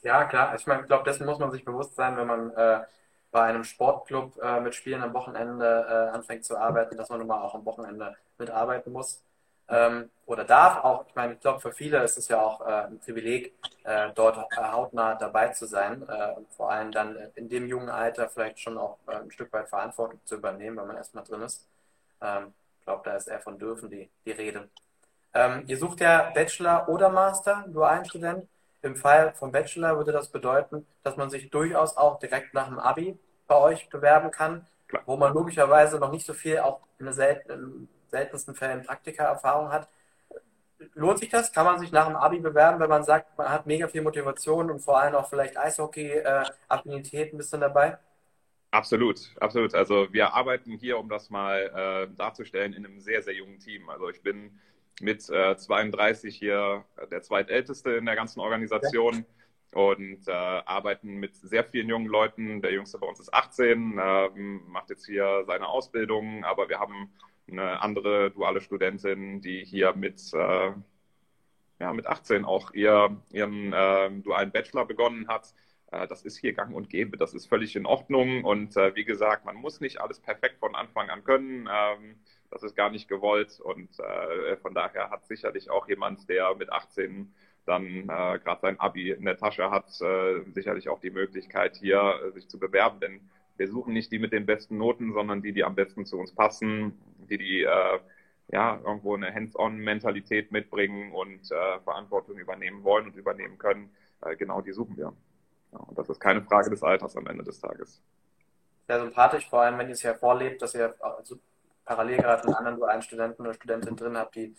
Ja, 0.00 0.24
klar. 0.24 0.54
Ich 0.54 0.66
meine, 0.66 0.80
ich 0.82 0.86
glaube, 0.86 1.04
dessen 1.04 1.26
muss 1.26 1.38
man 1.38 1.50
sich 1.50 1.66
bewusst 1.66 1.96
sein, 1.96 2.16
wenn 2.16 2.26
man 2.26 2.50
äh, 2.52 2.80
bei 3.30 3.42
einem 3.42 3.64
Sportclub 3.64 4.40
äh, 4.42 4.60
mit 4.60 4.74
Spielen 4.74 5.02
am 5.02 5.12
Wochenende 5.12 5.86
äh, 5.86 6.14
anfängt 6.16 6.46
zu 6.46 6.56
arbeiten, 6.56 6.96
dass 6.96 7.10
man 7.10 7.18
nun 7.18 7.28
mal 7.28 7.42
auch 7.42 7.54
am 7.54 7.66
Wochenende 7.66 8.16
mitarbeiten 8.38 8.90
muss 8.90 9.22
ähm, 9.68 10.10
oder 10.26 10.44
darf 10.44 10.84
auch. 10.84 11.06
Ich 11.06 11.14
meine, 11.14 11.34
ich 11.34 11.40
glaube, 11.40 11.60
für 11.60 11.72
viele 11.72 12.02
ist 12.02 12.16
es 12.18 12.28
ja 12.28 12.40
auch 12.40 12.60
äh, 12.66 12.86
ein 12.86 12.98
Privileg, 12.98 13.52
äh, 13.84 14.10
dort 14.14 14.38
äh, 14.52 14.62
hautnah 14.62 15.14
dabei 15.14 15.48
zu 15.48 15.66
sein 15.66 16.06
äh, 16.08 16.32
und 16.36 16.50
vor 16.52 16.70
allem 16.70 16.92
dann 16.92 17.16
in 17.34 17.48
dem 17.48 17.66
jungen 17.66 17.88
Alter 17.88 18.28
vielleicht 18.28 18.58
schon 18.58 18.78
auch 18.78 18.98
äh, 19.06 19.16
ein 19.16 19.30
Stück 19.30 19.52
weit 19.52 19.68
Verantwortung 19.68 20.20
zu 20.24 20.36
übernehmen, 20.36 20.76
wenn 20.76 20.86
man 20.86 20.96
erstmal 20.96 21.24
drin 21.24 21.42
ist. 21.42 21.66
Ähm, 22.20 22.52
ich 22.78 22.84
glaube, 22.84 23.02
da 23.04 23.16
ist 23.16 23.28
eher 23.28 23.40
von 23.40 23.58
dürfen 23.58 23.90
die, 23.90 24.10
die 24.24 24.32
Rede. 24.32 24.68
Ähm, 25.32 25.64
ihr 25.66 25.76
sucht 25.76 26.00
ja 26.00 26.30
Bachelor 26.34 26.88
oder 26.88 27.08
Master, 27.08 27.64
nur 27.66 27.88
ein 27.88 28.04
Student. 28.04 28.46
Im 28.82 28.96
Fall 28.96 29.32
vom 29.34 29.50
Bachelor 29.50 29.96
würde 29.96 30.12
das 30.12 30.28
bedeuten, 30.28 30.86
dass 31.02 31.16
man 31.16 31.30
sich 31.30 31.50
durchaus 31.50 31.96
auch 31.96 32.18
direkt 32.18 32.52
nach 32.54 32.68
dem 32.68 32.78
Abi 32.78 33.18
bei 33.46 33.56
euch 33.56 33.88
bewerben 33.88 34.30
kann, 34.30 34.66
Klar. 34.88 35.02
wo 35.06 35.16
man 35.16 35.32
logischerweise 35.32 35.98
noch 35.98 36.10
nicht 36.10 36.26
so 36.26 36.34
viel 36.34 36.58
auch 36.58 36.80
in 36.98 37.06
der 37.06 37.14
seltenen 37.14 37.88
seltensten 38.14 38.54
Fällen 38.54 38.84
Praktika-Erfahrung 38.84 39.70
hat. 39.72 39.88
Lohnt 40.94 41.18
sich 41.18 41.30
das? 41.30 41.52
Kann 41.52 41.66
man 41.66 41.78
sich 41.78 41.92
nach 41.92 42.06
dem 42.06 42.16
Abi 42.16 42.40
bewerben, 42.40 42.80
wenn 42.80 42.88
man 42.90 43.04
sagt, 43.04 43.36
man 43.38 43.48
hat 43.50 43.66
mega 43.66 43.88
viel 43.88 44.02
Motivation 44.02 44.70
und 44.70 44.80
vor 44.80 45.00
allem 45.00 45.14
auch 45.14 45.28
vielleicht 45.28 45.56
Eishockey-Affinität 45.58 47.32
ein 47.32 47.38
bisschen 47.38 47.60
dabei? 47.60 47.98
Absolut, 48.70 49.32
absolut. 49.40 49.74
Also 49.74 50.12
wir 50.12 50.34
arbeiten 50.34 50.72
hier, 50.72 50.98
um 50.98 51.08
das 51.08 51.30
mal 51.30 52.08
äh, 52.10 52.16
darzustellen, 52.16 52.72
in 52.72 52.84
einem 52.84 53.00
sehr, 53.00 53.22
sehr 53.22 53.34
jungen 53.34 53.60
Team. 53.60 53.88
Also 53.88 54.08
ich 54.10 54.20
bin 54.22 54.58
mit 55.00 55.28
äh, 55.30 55.56
32 55.56 56.36
hier 56.36 56.84
der 57.10 57.22
zweitälteste 57.22 57.92
in 57.92 58.06
der 58.06 58.16
ganzen 58.16 58.40
Organisation. 58.40 59.26
und 59.72 60.28
äh, 60.28 60.32
arbeiten 60.32 61.16
mit 61.16 61.36
sehr 61.36 61.64
vielen 61.64 61.88
jungen 61.88 62.06
Leuten. 62.06 62.62
Der 62.62 62.72
jüngste 62.72 62.98
bei 62.98 63.06
uns 63.08 63.20
ist 63.20 63.34
18, 63.34 63.98
ähm, 64.00 64.62
macht 64.68 64.90
jetzt 64.90 65.06
hier 65.06 65.44
seine 65.46 65.68
Ausbildung, 65.68 66.44
aber 66.44 66.68
wir 66.68 66.78
haben 66.80 67.12
eine 67.50 67.82
andere 67.82 68.30
duale 68.30 68.60
Studentin, 68.60 69.40
die 69.40 69.64
hier 69.64 69.94
mit, 69.94 70.20
äh, 70.32 70.72
ja, 71.80 71.92
mit 71.92 72.06
18 72.06 72.44
auch 72.44 72.72
ihr, 72.72 73.16
ihren 73.30 73.72
äh, 73.72 74.10
dualen 74.10 74.52
Bachelor 74.52 74.86
begonnen 74.86 75.28
hat. 75.28 75.54
Äh, 75.90 76.06
das 76.06 76.22
ist 76.22 76.38
hier 76.38 76.52
gang 76.52 76.74
und 76.74 76.90
gäbe, 76.90 77.16
das 77.16 77.34
ist 77.34 77.46
völlig 77.46 77.76
in 77.76 77.86
Ordnung. 77.86 78.44
Und 78.44 78.76
äh, 78.76 78.94
wie 78.94 79.04
gesagt, 79.04 79.44
man 79.44 79.56
muss 79.56 79.80
nicht 79.80 80.00
alles 80.00 80.20
perfekt 80.20 80.58
von 80.58 80.74
Anfang 80.74 81.10
an 81.10 81.24
können. 81.24 81.68
Ähm, 81.70 82.16
das 82.50 82.62
ist 82.62 82.76
gar 82.76 82.90
nicht 82.90 83.08
gewollt. 83.08 83.60
Und 83.60 83.90
äh, 83.98 84.56
von 84.58 84.74
daher 84.74 85.10
hat 85.10 85.26
sicherlich 85.26 85.70
auch 85.70 85.88
jemand, 85.88 86.28
der 86.28 86.54
mit 86.54 86.72
18 86.72 87.32
dann 87.66 87.82
äh, 87.82 88.38
gerade 88.38 88.60
sein 88.60 88.78
Abi 88.78 89.10
in 89.10 89.24
der 89.24 89.38
Tasche 89.38 89.70
hat, 89.70 89.90
sicherlich 89.90 90.90
auch 90.90 91.00
die 91.00 91.10
Möglichkeit, 91.10 91.76
hier 91.76 92.32
sich 92.34 92.46
zu 92.46 92.58
bewerben. 92.58 93.00
Denn 93.00 93.30
wir 93.56 93.68
suchen 93.68 93.92
nicht 93.92 94.10
die 94.12 94.18
mit 94.18 94.32
den 94.32 94.46
besten 94.46 94.78
Noten, 94.78 95.12
sondern 95.12 95.42
die, 95.42 95.52
die 95.52 95.64
am 95.64 95.74
besten 95.74 96.06
zu 96.06 96.18
uns 96.18 96.32
passen, 96.34 96.98
die, 97.30 97.38
die 97.38 97.62
äh, 97.62 97.98
ja, 98.48 98.78
irgendwo 98.84 99.14
eine 99.14 99.32
Hands-on-Mentalität 99.32 100.52
mitbringen 100.52 101.12
und 101.12 101.50
äh, 101.50 101.80
Verantwortung 101.80 102.36
übernehmen 102.36 102.84
wollen 102.84 103.06
und 103.06 103.16
übernehmen 103.16 103.58
können. 103.58 103.90
Äh, 104.22 104.36
genau 104.36 104.60
die 104.60 104.72
suchen 104.72 104.96
wir. 104.96 105.12
Ja, 105.72 105.78
und 105.78 105.98
das 105.98 106.08
ist 106.08 106.20
keine 106.20 106.42
Frage 106.42 106.70
des 106.70 106.82
Alters 106.82 107.16
am 107.16 107.26
Ende 107.26 107.44
des 107.44 107.60
Tages. 107.60 108.02
Sehr 108.86 109.00
sympathisch, 109.00 109.48
vor 109.48 109.62
allem 109.62 109.78
wenn 109.78 109.88
ihr 109.88 109.94
es 109.94 110.02
ja 110.02 110.14
vorlebt, 110.14 110.60
dass 110.60 110.74
ihr 110.74 110.94
also 111.00 111.38
parallel 111.84 112.18
gerade 112.18 112.44
einen 112.44 112.54
anderen 112.54 112.76
dualen 112.76 113.02
Studenten 113.02 113.42
oder 113.42 113.54
Studentin 113.54 113.96
drin 113.96 114.16
habt, 114.16 114.34
die 114.34 114.54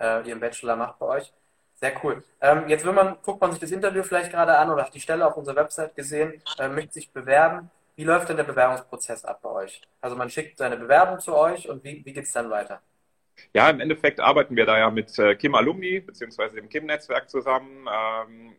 äh, 0.00 0.26
ihren 0.26 0.40
Bachelor 0.40 0.76
macht 0.76 0.98
bei 0.98 1.06
euch. 1.06 1.32
Sehr 1.74 1.92
cool. 2.02 2.24
Ähm, 2.40 2.68
jetzt 2.68 2.86
man, 2.86 3.18
guckt 3.22 3.40
man 3.40 3.50
sich 3.50 3.60
das 3.60 3.70
Interview 3.70 4.02
vielleicht 4.02 4.30
gerade 4.30 4.56
an 4.56 4.70
oder 4.70 4.84
hat 4.84 4.94
die 4.94 5.00
Stelle 5.00 5.26
auf 5.26 5.36
unserer 5.36 5.56
Website 5.56 5.94
gesehen, 5.94 6.42
äh, 6.58 6.68
möchte 6.68 6.94
sich 6.94 7.12
bewerben. 7.12 7.70
Wie 7.96 8.04
läuft 8.04 8.28
denn 8.28 8.36
der 8.36 8.44
Bewerbungsprozess 8.44 9.24
ab 9.24 9.40
bei 9.42 9.50
euch? 9.50 9.80
Also 10.02 10.16
man 10.16 10.28
schickt 10.28 10.58
seine 10.58 10.76
Bewerbung 10.76 11.18
zu 11.18 11.34
euch 11.34 11.68
und 11.68 11.82
wie, 11.82 12.04
wie 12.04 12.12
geht 12.12 12.24
es 12.24 12.32
dann 12.32 12.50
weiter? 12.50 12.82
Ja, 13.54 13.70
im 13.70 13.80
Endeffekt 13.80 14.20
arbeiten 14.20 14.54
wir 14.54 14.66
da 14.66 14.78
ja 14.78 14.90
mit 14.90 15.18
äh, 15.18 15.34
Kim 15.34 15.54
Alumni 15.54 16.00
beziehungsweise 16.00 16.56
dem 16.56 16.68
Kim-Netzwerk 16.68 17.30
zusammen. 17.30 17.86
Ähm, 17.90 18.54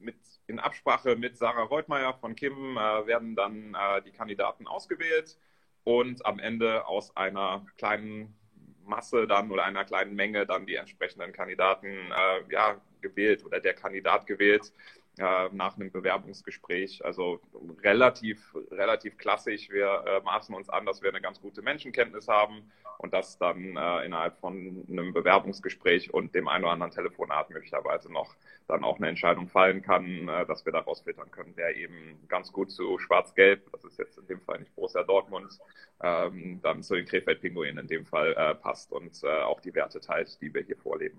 mit, 0.00 0.16
in 0.48 0.58
Absprache 0.58 1.14
mit 1.16 1.36
Sarah 1.36 1.62
Reutmeier 1.62 2.14
von 2.14 2.34
Kim 2.34 2.76
äh, 2.76 3.06
werden 3.06 3.36
dann 3.36 3.74
äh, 3.74 4.02
die 4.02 4.10
Kandidaten 4.12 4.66
ausgewählt 4.66 5.38
und 5.84 6.26
am 6.26 6.40
Ende 6.40 6.86
aus 6.86 7.16
einer 7.16 7.64
kleinen 7.78 8.36
Masse 8.84 9.26
dann 9.26 9.50
oder 9.50 9.64
einer 9.64 9.84
kleinen 9.84 10.14
Menge 10.14 10.46
dann 10.46 10.66
die 10.66 10.74
entsprechenden 10.74 11.32
Kandidaten 11.32 11.86
äh, 11.86 12.52
ja, 12.52 12.80
gewählt 13.00 13.44
oder 13.44 13.60
der 13.60 13.74
Kandidat 13.74 14.26
gewählt 14.26 14.72
äh, 15.18 15.48
nach 15.52 15.76
einem 15.76 15.90
Bewerbungsgespräch. 15.90 17.04
Also 17.04 17.40
relativ, 17.82 18.54
relativ 18.70 19.16
klassisch. 19.16 19.70
Wir 19.70 20.04
äh, 20.06 20.20
maßen 20.22 20.54
uns 20.54 20.68
an, 20.68 20.86
dass 20.86 21.02
wir 21.02 21.10
eine 21.10 21.20
ganz 21.20 21.40
gute 21.40 21.62
Menschenkenntnis 21.62 22.28
haben 22.28 22.70
und 22.98 23.12
dass 23.12 23.38
dann 23.38 23.76
äh, 23.76 24.04
innerhalb 24.04 24.38
von 24.38 24.84
einem 24.88 25.12
Bewerbungsgespräch 25.12 26.12
und 26.12 26.34
dem 26.34 26.48
einen 26.48 26.64
oder 26.64 26.72
anderen 26.72 26.92
Telefonat 26.92 27.50
möglicherweise 27.50 28.12
noch 28.12 28.34
dann 28.66 28.82
auch 28.82 28.96
eine 28.96 29.08
Entscheidung 29.08 29.48
fallen 29.48 29.82
kann, 29.82 30.28
äh, 30.28 30.46
dass 30.46 30.64
wir 30.64 30.72
daraus 30.72 31.02
filtern 31.02 31.30
können, 31.30 31.52
wer 31.54 31.76
eben 31.76 32.26
ganz 32.28 32.52
gut 32.52 32.70
zu 32.70 32.98
Schwarz-Gelb, 32.98 33.70
das 33.72 33.84
ist 33.84 33.98
jetzt 33.98 34.18
in 34.18 34.26
dem 34.26 34.40
Fall 34.40 34.60
nicht 34.60 34.74
Borussia 34.74 35.02
Dortmund, 35.02 35.58
ähm, 36.02 36.60
dann 36.62 36.82
zu 36.82 36.94
den 36.94 37.06
Krefeld-Pinguinen 37.06 37.78
in 37.78 37.88
dem 37.88 38.06
Fall 38.06 38.34
äh, 38.36 38.54
passt 38.54 38.92
und 38.92 39.22
äh, 39.22 39.42
auch 39.42 39.60
die 39.60 39.74
Werte 39.74 40.00
teilt, 40.00 40.40
die 40.40 40.52
wir 40.52 40.62
hier 40.62 40.76
vorleben. 40.76 41.18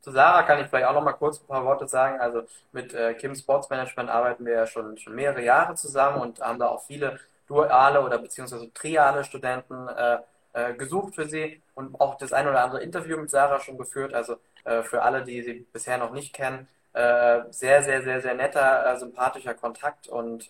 Zu 0.00 0.12
Sarah 0.12 0.42
kann 0.44 0.60
ich 0.60 0.68
vielleicht 0.68 0.86
auch 0.86 0.94
noch 0.94 1.02
mal 1.02 1.12
kurz 1.12 1.40
ein 1.40 1.46
paar 1.46 1.64
Worte 1.64 1.88
sagen. 1.88 2.20
Also 2.20 2.42
mit 2.72 2.94
äh, 2.94 3.14
Kim 3.14 3.34
Sports 3.34 3.68
Management 3.70 4.10
arbeiten 4.10 4.44
wir 4.46 4.54
ja 4.54 4.66
schon, 4.66 4.96
schon 4.98 5.14
mehrere 5.14 5.42
Jahre 5.42 5.74
zusammen 5.74 6.20
und 6.20 6.40
haben 6.40 6.58
da 6.58 6.68
auch 6.68 6.84
viele 6.84 7.18
duale 7.46 8.02
oder 8.02 8.18
beziehungsweise 8.18 8.72
triale 8.72 9.24
Studenten 9.24 9.88
äh, 9.88 10.18
äh, 10.52 10.74
gesucht 10.74 11.14
für 11.14 11.28
sie 11.28 11.62
und 11.74 12.00
auch 12.00 12.16
das 12.16 12.32
ein 12.32 12.48
oder 12.48 12.62
andere 12.64 12.82
Interview 12.82 13.16
mit 13.18 13.30
Sarah 13.30 13.60
schon 13.60 13.78
geführt. 13.78 14.14
Also 14.14 14.36
äh, 14.64 14.82
für 14.82 15.02
alle, 15.02 15.24
die 15.24 15.42
sie 15.42 15.66
bisher 15.72 15.98
noch 15.98 16.12
nicht 16.12 16.32
kennen, 16.34 16.68
äh, 16.92 17.40
sehr, 17.50 17.82
sehr, 17.82 18.02
sehr, 18.02 18.20
sehr 18.20 18.34
netter, 18.34 18.94
äh, 18.94 18.98
sympathischer 18.98 19.54
Kontakt 19.54 20.08
und 20.08 20.48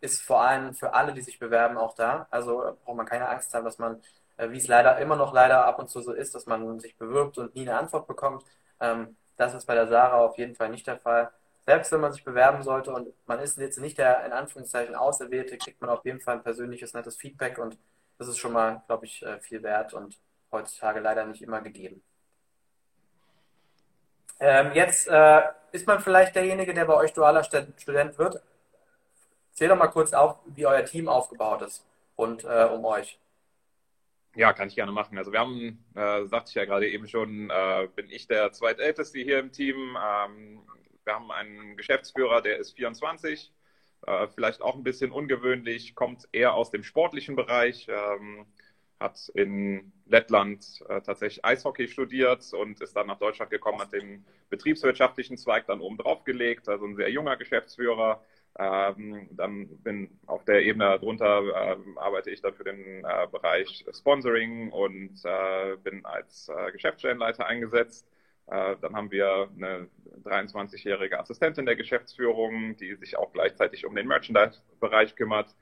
ist 0.00 0.22
vor 0.22 0.42
allem 0.42 0.74
für 0.74 0.92
alle, 0.94 1.12
die 1.12 1.22
sich 1.22 1.38
bewerben, 1.40 1.76
auch 1.76 1.94
da. 1.94 2.26
Also 2.30 2.76
braucht 2.84 2.96
man 2.96 3.06
keine 3.06 3.28
Angst 3.28 3.52
haben, 3.54 3.64
dass 3.64 3.78
man, 3.78 4.00
wie 4.38 4.58
es 4.58 4.68
leider 4.68 4.98
immer 4.98 5.16
noch 5.16 5.32
leider 5.32 5.64
ab 5.66 5.78
und 5.78 5.90
zu 5.90 6.00
so 6.00 6.12
ist, 6.12 6.34
dass 6.34 6.46
man 6.46 6.78
sich 6.80 6.96
bewirbt 6.96 7.38
und 7.38 7.54
nie 7.54 7.62
eine 7.62 7.78
Antwort 7.78 8.06
bekommt. 8.06 8.44
Ähm, 8.80 9.16
das 9.36 9.54
ist 9.54 9.66
bei 9.66 9.74
der 9.74 9.88
Sarah 9.88 10.18
auf 10.18 10.38
jeden 10.38 10.54
Fall 10.54 10.68
nicht 10.68 10.86
der 10.86 10.98
Fall. 10.98 11.30
Selbst 11.66 11.92
wenn 11.92 12.00
man 12.00 12.12
sich 12.12 12.24
bewerben 12.24 12.62
sollte 12.62 12.92
und 12.92 13.12
man 13.26 13.40
ist 13.40 13.58
jetzt 13.58 13.78
nicht 13.78 13.98
der 13.98 14.24
in 14.24 14.32
Anführungszeichen 14.32 14.94
Auserwählte, 14.94 15.58
kriegt 15.58 15.80
man 15.80 15.90
auf 15.90 16.04
jeden 16.04 16.20
Fall 16.20 16.36
ein 16.36 16.42
persönliches, 16.42 16.94
nettes 16.94 17.16
Feedback 17.16 17.58
und 17.58 17.78
das 18.18 18.28
ist 18.28 18.38
schon 18.38 18.52
mal, 18.52 18.82
glaube 18.86 19.06
ich, 19.06 19.22
äh, 19.22 19.40
viel 19.40 19.62
wert 19.62 19.94
und 19.94 20.18
heutzutage 20.50 21.00
leider 21.00 21.24
nicht 21.26 21.42
immer 21.42 21.60
gegeben. 21.60 22.02
Ähm, 24.40 24.72
jetzt 24.74 25.08
äh, 25.08 25.42
ist 25.72 25.86
man 25.86 26.00
vielleicht 26.00 26.34
derjenige, 26.36 26.72
der 26.72 26.84
bei 26.84 26.94
euch 26.94 27.12
dualer 27.12 27.44
Student 27.44 28.18
wird. 28.18 28.40
Zähl 29.52 29.68
doch 29.68 29.76
mal 29.76 29.88
kurz 29.88 30.12
auf, 30.12 30.38
wie 30.46 30.66
euer 30.66 30.84
Team 30.84 31.08
aufgebaut 31.08 31.62
ist 31.62 31.84
und 32.16 32.44
äh, 32.44 32.68
um 32.72 32.84
euch. 32.84 33.18
Ja, 34.38 34.52
kann 34.52 34.68
ich 34.68 34.76
gerne 34.76 34.92
machen. 34.92 35.18
Also 35.18 35.32
wir 35.32 35.40
haben, 35.40 35.84
äh, 35.96 36.24
sagte 36.26 36.50
ich 36.50 36.54
ja 36.54 36.64
gerade 36.64 36.88
eben 36.88 37.08
schon, 37.08 37.50
äh, 37.50 37.88
bin 37.96 38.08
ich 38.08 38.28
der 38.28 38.52
zweitälteste 38.52 39.18
hier 39.18 39.40
im 39.40 39.50
Team. 39.50 39.96
Ähm, 40.00 40.62
wir 41.04 41.14
haben 41.14 41.32
einen 41.32 41.76
Geschäftsführer, 41.76 42.40
der 42.40 42.58
ist 42.58 42.76
24, 42.76 43.52
äh, 44.06 44.28
vielleicht 44.28 44.62
auch 44.62 44.76
ein 44.76 44.84
bisschen 44.84 45.10
ungewöhnlich, 45.10 45.96
kommt 45.96 46.28
eher 46.30 46.54
aus 46.54 46.70
dem 46.70 46.84
sportlichen 46.84 47.34
Bereich, 47.34 47.88
ähm, 47.88 48.46
hat 49.00 49.28
in 49.34 49.92
Lettland 50.06 50.84
äh, 50.88 51.00
tatsächlich 51.00 51.44
Eishockey 51.44 51.88
studiert 51.88 52.52
und 52.52 52.80
ist 52.80 52.94
dann 52.94 53.08
nach 53.08 53.18
Deutschland 53.18 53.50
gekommen, 53.50 53.80
hat 53.80 53.92
den 53.92 54.24
betriebswirtschaftlichen 54.50 55.36
Zweig 55.36 55.66
dann 55.66 55.80
oben 55.80 55.96
drauf 55.98 56.22
gelegt, 56.22 56.68
also 56.68 56.84
ein 56.86 56.94
sehr 56.94 57.10
junger 57.10 57.36
Geschäftsführer 57.36 58.22
ähm, 58.58 59.28
dann 59.32 59.68
bin 59.82 60.18
auf 60.26 60.44
der 60.44 60.62
Ebene 60.62 60.84
darunter 60.86 61.42
äh, 61.42 61.76
arbeite 61.96 62.30
ich 62.30 62.40
dann 62.40 62.54
für 62.54 62.64
den 62.64 63.04
äh, 63.04 63.26
Bereich 63.30 63.84
Sponsoring 63.92 64.70
und 64.70 65.20
äh, 65.24 65.76
bin 65.76 66.04
als 66.04 66.48
äh, 66.48 66.72
Geschäftsstellenleiter 66.72 67.46
eingesetzt. 67.46 68.08
Äh, 68.48 68.76
dann 68.80 68.96
haben 68.96 69.10
wir 69.10 69.48
eine 69.56 69.88
23-jährige 70.24 71.20
Assistentin 71.20 71.66
der 71.66 71.76
Geschäftsführung, 71.76 72.76
die 72.76 72.94
sich 72.96 73.16
auch 73.16 73.32
gleichzeitig 73.32 73.86
um 73.86 73.94
den 73.94 74.08
Merchandise-Bereich 74.08 75.14
kümmert. 75.16 75.54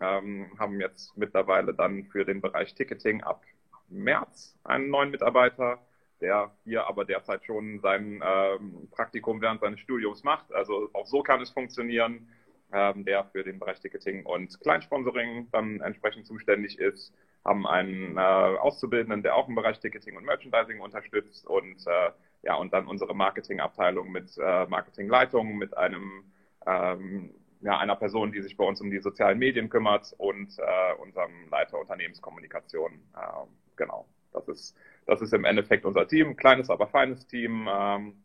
Ähm, 0.00 0.50
haben 0.58 0.80
jetzt 0.80 1.16
mittlerweile 1.16 1.74
dann 1.74 2.04
für 2.04 2.24
den 2.24 2.40
Bereich 2.40 2.74
Ticketing 2.74 3.22
ab 3.22 3.44
März 3.88 4.58
einen 4.64 4.90
neuen 4.90 5.10
Mitarbeiter, 5.10 5.78
der 6.22 6.52
hier 6.64 6.86
aber 6.86 7.04
derzeit 7.04 7.44
schon 7.44 7.80
sein 7.80 8.22
ähm, 8.24 8.88
Praktikum 8.90 9.42
während 9.42 9.60
seines 9.60 9.80
Studiums 9.80 10.22
macht. 10.22 10.52
Also 10.54 10.88
auch 10.94 11.06
so 11.06 11.22
kann 11.22 11.42
es 11.42 11.50
funktionieren 11.50 12.28
ähm, 12.72 13.04
der 13.04 13.24
für 13.24 13.44
den 13.44 13.58
Bereich 13.58 13.80
Ticketing 13.80 14.24
und 14.24 14.58
Kleinsponsoring 14.60 15.48
dann 15.52 15.80
entsprechend 15.80 16.26
zuständig 16.26 16.78
ist, 16.78 17.12
haben 17.44 17.66
einen 17.66 18.16
äh, 18.16 18.20
Auszubildenden, 18.20 19.22
der 19.22 19.36
auch 19.36 19.48
im 19.48 19.54
Bereich 19.54 19.78
Ticketing 19.80 20.16
und 20.16 20.24
Merchandising 20.24 20.80
unterstützt 20.80 21.46
und 21.46 21.86
äh, 21.86 22.10
ja, 22.44 22.54
und 22.54 22.72
dann 22.72 22.86
unsere 22.86 23.14
Marketingabteilung 23.14 24.10
mit 24.10 24.36
äh, 24.38 24.66
Marketingleitung, 24.66 25.56
mit 25.58 25.76
einem 25.76 26.24
ähm, 26.66 27.34
ja, 27.60 27.78
einer 27.78 27.94
Person, 27.94 28.32
die 28.32 28.42
sich 28.42 28.56
bei 28.56 28.64
uns 28.64 28.80
um 28.80 28.90
die 28.90 28.98
sozialen 28.98 29.38
Medien 29.38 29.68
kümmert 29.68 30.12
und 30.18 30.58
äh, 30.58 30.94
unserem 31.00 31.48
Leiter 31.50 31.78
Unternehmenskommunikation. 31.78 32.92
Äh, 33.14 33.46
genau, 33.76 34.06
das 34.32 34.48
ist, 34.48 34.76
das 35.06 35.20
ist 35.20 35.32
im 35.32 35.44
Endeffekt 35.44 35.84
unser 35.84 36.06
Team, 36.06 36.36
kleines, 36.36 36.70
aber 36.70 36.86
feines 36.88 37.26
Team. 37.26 37.68
Ähm, 37.70 38.24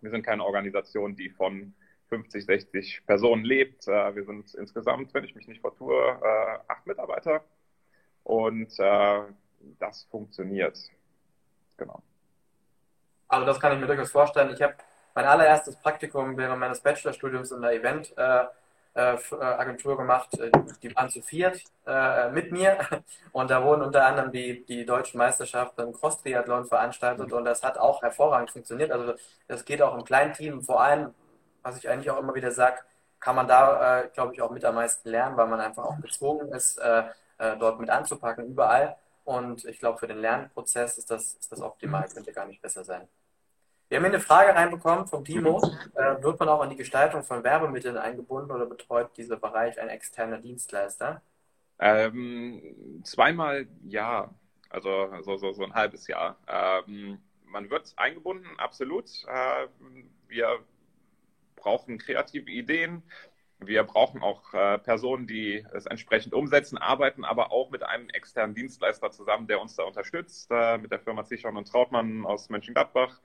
wir 0.00 0.10
sind 0.10 0.22
keine 0.22 0.44
Organisation, 0.44 1.16
die 1.16 1.30
von 1.30 1.74
50, 2.08 2.44
60 2.44 3.06
Personen 3.06 3.44
lebt. 3.44 3.86
Äh, 3.88 4.14
wir 4.14 4.24
sind 4.24 4.54
insgesamt, 4.54 5.12
wenn 5.14 5.24
ich 5.24 5.34
mich 5.34 5.48
nicht 5.48 5.60
vertue, 5.60 5.94
äh, 5.94 6.58
acht 6.68 6.86
Mitarbeiter. 6.86 7.44
Und 8.24 8.78
äh, 8.78 9.20
das 9.78 10.04
funktioniert. 10.10 10.78
Genau. 11.76 12.02
Also 13.28 13.46
das 13.46 13.60
kann 13.60 13.72
ich 13.72 13.80
mir 13.80 13.86
durchaus 13.86 14.10
vorstellen. 14.10 14.50
Ich 14.52 14.62
habe 14.62 14.74
mein 15.14 15.24
allererstes 15.24 15.76
Praktikum 15.76 16.36
während 16.36 16.60
meines 16.60 16.80
Bachelorstudiums 16.80 17.50
in 17.50 17.60
der 17.62 17.74
Event-Agentur 18.94 19.96
gemacht. 19.96 20.30
Die 20.82 20.94
waren 20.94 21.08
zu 21.08 21.22
viert 21.22 21.62
mit 22.32 22.52
mir 22.52 22.78
und 23.32 23.50
da 23.50 23.62
wurden 23.64 23.82
unter 23.82 24.04
anderem 24.06 24.32
die, 24.32 24.64
die 24.64 24.84
deutschen 24.84 25.18
Meisterschaften 25.18 25.82
im 25.82 25.92
Cross-Triathlon 25.92 26.66
veranstaltet 26.66 27.32
und 27.32 27.44
das 27.44 27.62
hat 27.62 27.78
auch 27.78 28.02
hervorragend 28.02 28.50
funktioniert. 28.50 28.90
Also 28.90 29.14
das 29.46 29.64
geht 29.64 29.82
auch 29.82 29.96
im 29.96 30.04
kleinen 30.04 30.32
Team, 30.32 30.62
vor 30.62 30.82
allem 30.82 31.14
was 31.62 31.78
ich 31.78 31.88
eigentlich 31.88 32.10
auch 32.10 32.18
immer 32.18 32.34
wieder 32.34 32.50
sage, 32.50 32.78
kann 33.20 33.36
man 33.36 33.46
da, 33.48 34.00
äh, 34.00 34.08
glaube 34.08 34.34
ich, 34.34 34.42
auch 34.42 34.50
mit 34.50 34.64
am 34.64 34.76
meisten 34.76 35.08
lernen, 35.08 35.36
weil 35.36 35.48
man 35.48 35.60
einfach 35.60 35.84
auch 35.84 36.00
gezwungen 36.00 36.52
ist, 36.52 36.78
äh, 36.78 37.04
äh, 37.38 37.56
dort 37.58 37.80
mit 37.80 37.90
anzupacken, 37.90 38.46
überall. 38.46 38.96
Und 39.24 39.64
ich 39.64 39.78
glaube, 39.78 39.98
für 39.98 40.06
den 40.06 40.18
Lernprozess 40.18 40.98
ist 40.98 41.10
das, 41.10 41.34
ist 41.34 41.52
das 41.52 41.60
optimal, 41.60 42.08
könnte 42.08 42.32
gar 42.32 42.46
nicht 42.46 42.62
besser 42.62 42.84
sein. 42.84 43.08
Wir 43.88 43.96
haben 43.96 44.04
hier 44.04 44.14
eine 44.14 44.20
Frage 44.20 44.54
reinbekommen 44.54 45.06
vom 45.06 45.24
Timo. 45.24 45.62
Äh, 45.94 46.22
wird 46.22 46.38
man 46.38 46.48
auch 46.50 46.60
an 46.60 46.68
die 46.68 46.76
Gestaltung 46.76 47.22
von 47.22 47.42
Werbemitteln 47.42 47.96
eingebunden 47.96 48.50
oder 48.50 48.66
betreut 48.66 49.16
dieser 49.16 49.36
Bereich 49.36 49.80
ein 49.80 49.88
externer 49.88 50.38
Dienstleister? 50.38 51.22
Ähm, 51.78 53.00
zweimal 53.04 53.66
ja, 53.84 54.34
also 54.68 55.08
so, 55.22 55.38
so, 55.38 55.52
so 55.52 55.64
ein 55.64 55.72
halbes 55.72 56.06
Jahr. 56.06 56.36
Ähm, 56.46 57.18
man 57.46 57.70
wird 57.70 57.94
eingebunden, 57.96 58.48
absolut. 58.58 59.08
Äh, 59.26 59.68
wir 60.26 60.58
brauchen 61.56 61.96
kreative 61.96 62.50
Ideen. 62.50 63.02
Wir 63.60 63.82
brauchen 63.84 64.22
auch 64.22 64.52
äh, 64.52 64.78
Personen, 64.78 65.26
die 65.26 65.66
es 65.72 65.86
entsprechend 65.86 66.34
umsetzen, 66.34 66.76
arbeiten 66.76 67.24
aber 67.24 67.50
auch 67.50 67.70
mit 67.70 67.82
einem 67.82 68.08
externen 68.10 68.54
Dienstleister 68.54 69.10
zusammen, 69.10 69.48
der 69.48 69.60
uns 69.60 69.74
da 69.76 69.84
unterstützt, 69.84 70.50
äh, 70.50 70.76
mit 70.76 70.92
der 70.92 71.00
Firma 71.00 71.24
Zichon 71.24 71.56
und 71.56 71.66
Trautmann 71.66 72.26
aus 72.26 72.50
Mönchengladbach. 72.50 73.18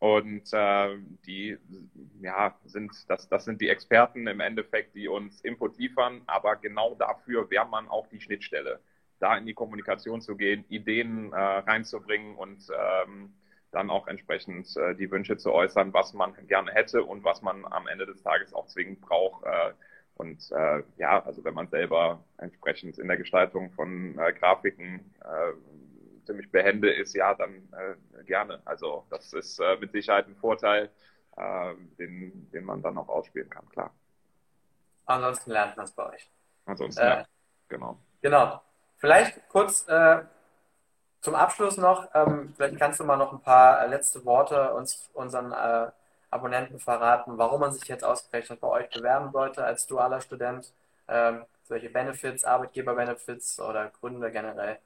Und 0.00 0.50
äh, 0.54 0.96
die 1.26 1.58
ja, 2.22 2.56
sind, 2.64 2.90
das, 3.08 3.28
das 3.28 3.44
sind 3.44 3.60
die 3.60 3.68
Experten 3.68 4.26
im 4.26 4.40
Endeffekt, 4.40 4.94
die 4.94 5.08
uns 5.08 5.42
Input 5.42 5.76
liefern, 5.78 6.22
aber 6.26 6.56
genau 6.56 6.94
dafür 6.94 7.50
wäre 7.50 7.66
man 7.68 7.86
auch 7.86 8.06
die 8.08 8.20
Schnittstelle, 8.20 8.80
da 9.18 9.36
in 9.36 9.44
die 9.44 9.52
Kommunikation 9.52 10.22
zu 10.22 10.36
gehen, 10.36 10.64
Ideen 10.70 11.34
äh, 11.34 11.36
reinzubringen 11.36 12.34
und 12.36 12.66
ähm, 12.74 13.34
dann 13.72 13.90
auch 13.90 14.08
entsprechend 14.08 14.74
äh, 14.78 14.94
die 14.94 15.10
Wünsche 15.10 15.36
zu 15.36 15.52
äußern, 15.52 15.92
was 15.92 16.14
man 16.14 16.34
gerne 16.46 16.72
hätte 16.72 17.04
und 17.04 17.22
was 17.22 17.42
man 17.42 17.66
am 17.66 17.86
Ende 17.86 18.06
des 18.06 18.22
Tages 18.22 18.54
auch 18.54 18.66
zwingend 18.68 19.02
braucht. 19.02 19.44
Äh, 19.44 19.72
und 20.14 20.50
äh, 20.50 20.82
ja, 20.96 21.22
also 21.24 21.44
wenn 21.44 21.54
man 21.54 21.68
selber 21.68 22.24
entsprechend 22.38 22.98
in 22.98 23.08
der 23.08 23.18
Gestaltung 23.18 23.70
von 23.72 24.18
äh, 24.18 24.32
Grafiken 24.32 25.12
äh, 25.22 25.52
ziemlich 26.30 26.50
behende 26.50 26.92
ist, 26.92 27.14
ja, 27.14 27.34
dann 27.34 27.68
äh, 27.72 28.24
gerne. 28.24 28.60
Also 28.64 29.04
das 29.10 29.32
ist 29.32 29.58
äh, 29.60 29.76
mit 29.76 29.92
Sicherheit 29.92 30.26
ein 30.26 30.36
Vorteil, 30.36 30.90
äh, 31.36 31.74
den, 31.98 32.50
den 32.52 32.64
man 32.64 32.82
dann 32.82 32.96
auch 32.98 33.08
ausspielen 33.08 33.50
kann, 33.50 33.68
klar. 33.68 33.90
Ansonsten 35.06 35.50
lernt 35.50 35.76
man 35.76 35.84
es 35.84 35.92
bei 35.92 36.06
euch. 36.06 36.30
Ansonsten, 36.66 37.02
ja, 37.02 37.24
genau. 37.68 37.98
Genau. 38.22 38.62
Vielleicht 38.98 39.48
kurz 39.48 39.86
zum 41.20 41.34
Abschluss 41.34 41.76
noch, 41.76 42.08
ähm, 42.14 42.54
vielleicht 42.56 42.78
kannst 42.78 43.00
du 43.00 43.04
mal 43.04 43.16
noch 43.16 43.32
ein 43.32 43.42
paar 43.42 43.84
äh, 43.84 43.88
letzte 43.88 44.24
Worte 44.24 44.72
uns 44.72 45.10
unseren 45.12 45.52
äh, 45.52 45.90
Abonnenten 46.30 46.80
verraten, 46.80 47.36
warum 47.36 47.60
man 47.60 47.72
sich 47.72 47.86
jetzt 47.88 48.04
ausgerechnet 48.04 48.60
bei 48.60 48.68
euch 48.68 48.90
bewerben 48.90 49.30
sollte 49.30 49.64
als 49.64 49.86
dualer 49.86 50.20
Student, 50.20 50.72
ähm, 51.08 51.44
solche 51.64 51.90
Benefits, 51.90 52.44
Arbeitgeber-Benefits 52.44 53.60
oder 53.60 53.90
Gründe 54.00 54.30
generell. 54.30 54.78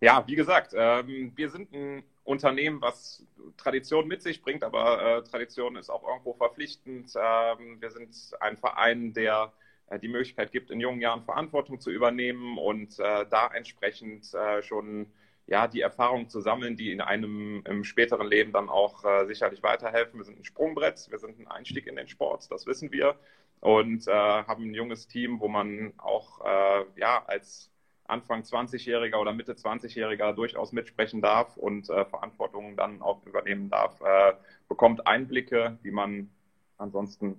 Ja, 0.00 0.24
wie 0.28 0.36
gesagt, 0.36 0.72
ähm, 0.76 1.32
wir 1.34 1.50
sind 1.50 1.72
ein 1.72 2.04
Unternehmen, 2.22 2.80
was 2.80 3.26
Tradition 3.56 4.06
mit 4.06 4.22
sich 4.22 4.42
bringt, 4.42 4.62
aber 4.62 5.18
äh, 5.18 5.24
Tradition 5.24 5.74
ist 5.76 5.90
auch 5.90 6.06
irgendwo 6.06 6.34
verpflichtend. 6.34 7.12
Ähm, 7.16 7.80
wir 7.80 7.90
sind 7.90 8.14
ein 8.40 8.56
Verein, 8.56 9.12
der 9.12 9.52
äh, 9.88 9.98
die 9.98 10.06
Möglichkeit 10.08 10.52
gibt, 10.52 10.70
in 10.70 10.78
jungen 10.80 11.00
Jahren 11.00 11.24
Verantwortung 11.24 11.80
zu 11.80 11.90
übernehmen 11.90 12.58
und 12.58 12.98
äh, 13.00 13.26
da 13.28 13.48
entsprechend 13.52 14.32
äh, 14.34 14.62
schon 14.62 15.10
ja, 15.46 15.66
die 15.66 15.80
Erfahrungen 15.80 16.28
zu 16.28 16.40
sammeln, 16.40 16.76
die 16.76 16.92
in 16.92 17.00
einem 17.00 17.62
im 17.66 17.82
späteren 17.82 18.26
Leben 18.28 18.52
dann 18.52 18.68
auch 18.68 19.04
äh, 19.04 19.26
sicherlich 19.26 19.62
weiterhelfen. 19.64 20.20
Wir 20.20 20.24
sind 20.24 20.38
ein 20.38 20.44
Sprungbrett, 20.44 21.10
wir 21.10 21.18
sind 21.18 21.40
ein 21.40 21.48
Einstieg 21.48 21.86
in 21.88 21.96
den 21.96 22.06
Sport, 22.08 22.48
das 22.52 22.66
wissen 22.66 22.92
wir 22.92 23.18
und 23.60 24.06
äh, 24.06 24.12
haben 24.12 24.70
ein 24.70 24.74
junges 24.74 25.08
Team, 25.08 25.40
wo 25.40 25.48
man 25.48 25.92
auch 25.98 26.40
äh, 26.44 26.84
ja, 27.00 27.24
als 27.26 27.72
Anfang 28.08 28.42
20-Jähriger 28.42 29.20
oder 29.20 29.32
Mitte 29.32 29.52
20-Jähriger 29.52 30.32
durchaus 30.32 30.72
mitsprechen 30.72 31.20
darf 31.20 31.56
und 31.56 31.88
äh, 31.90 32.04
Verantwortung 32.06 32.76
dann 32.76 33.02
auch 33.02 33.24
übernehmen 33.26 33.70
darf, 33.70 34.00
äh, 34.00 34.34
bekommt 34.68 35.06
Einblicke, 35.06 35.78
die 35.84 35.90
man 35.90 36.30
ansonsten 36.78 37.38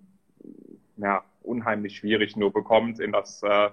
ja, 0.97 1.23
unheimlich 1.41 1.97
schwierig 1.97 2.35
nur 2.35 2.53
bekommt 2.53 2.99
in 2.99 3.11
das, 3.11 3.41
äh, 3.43 3.69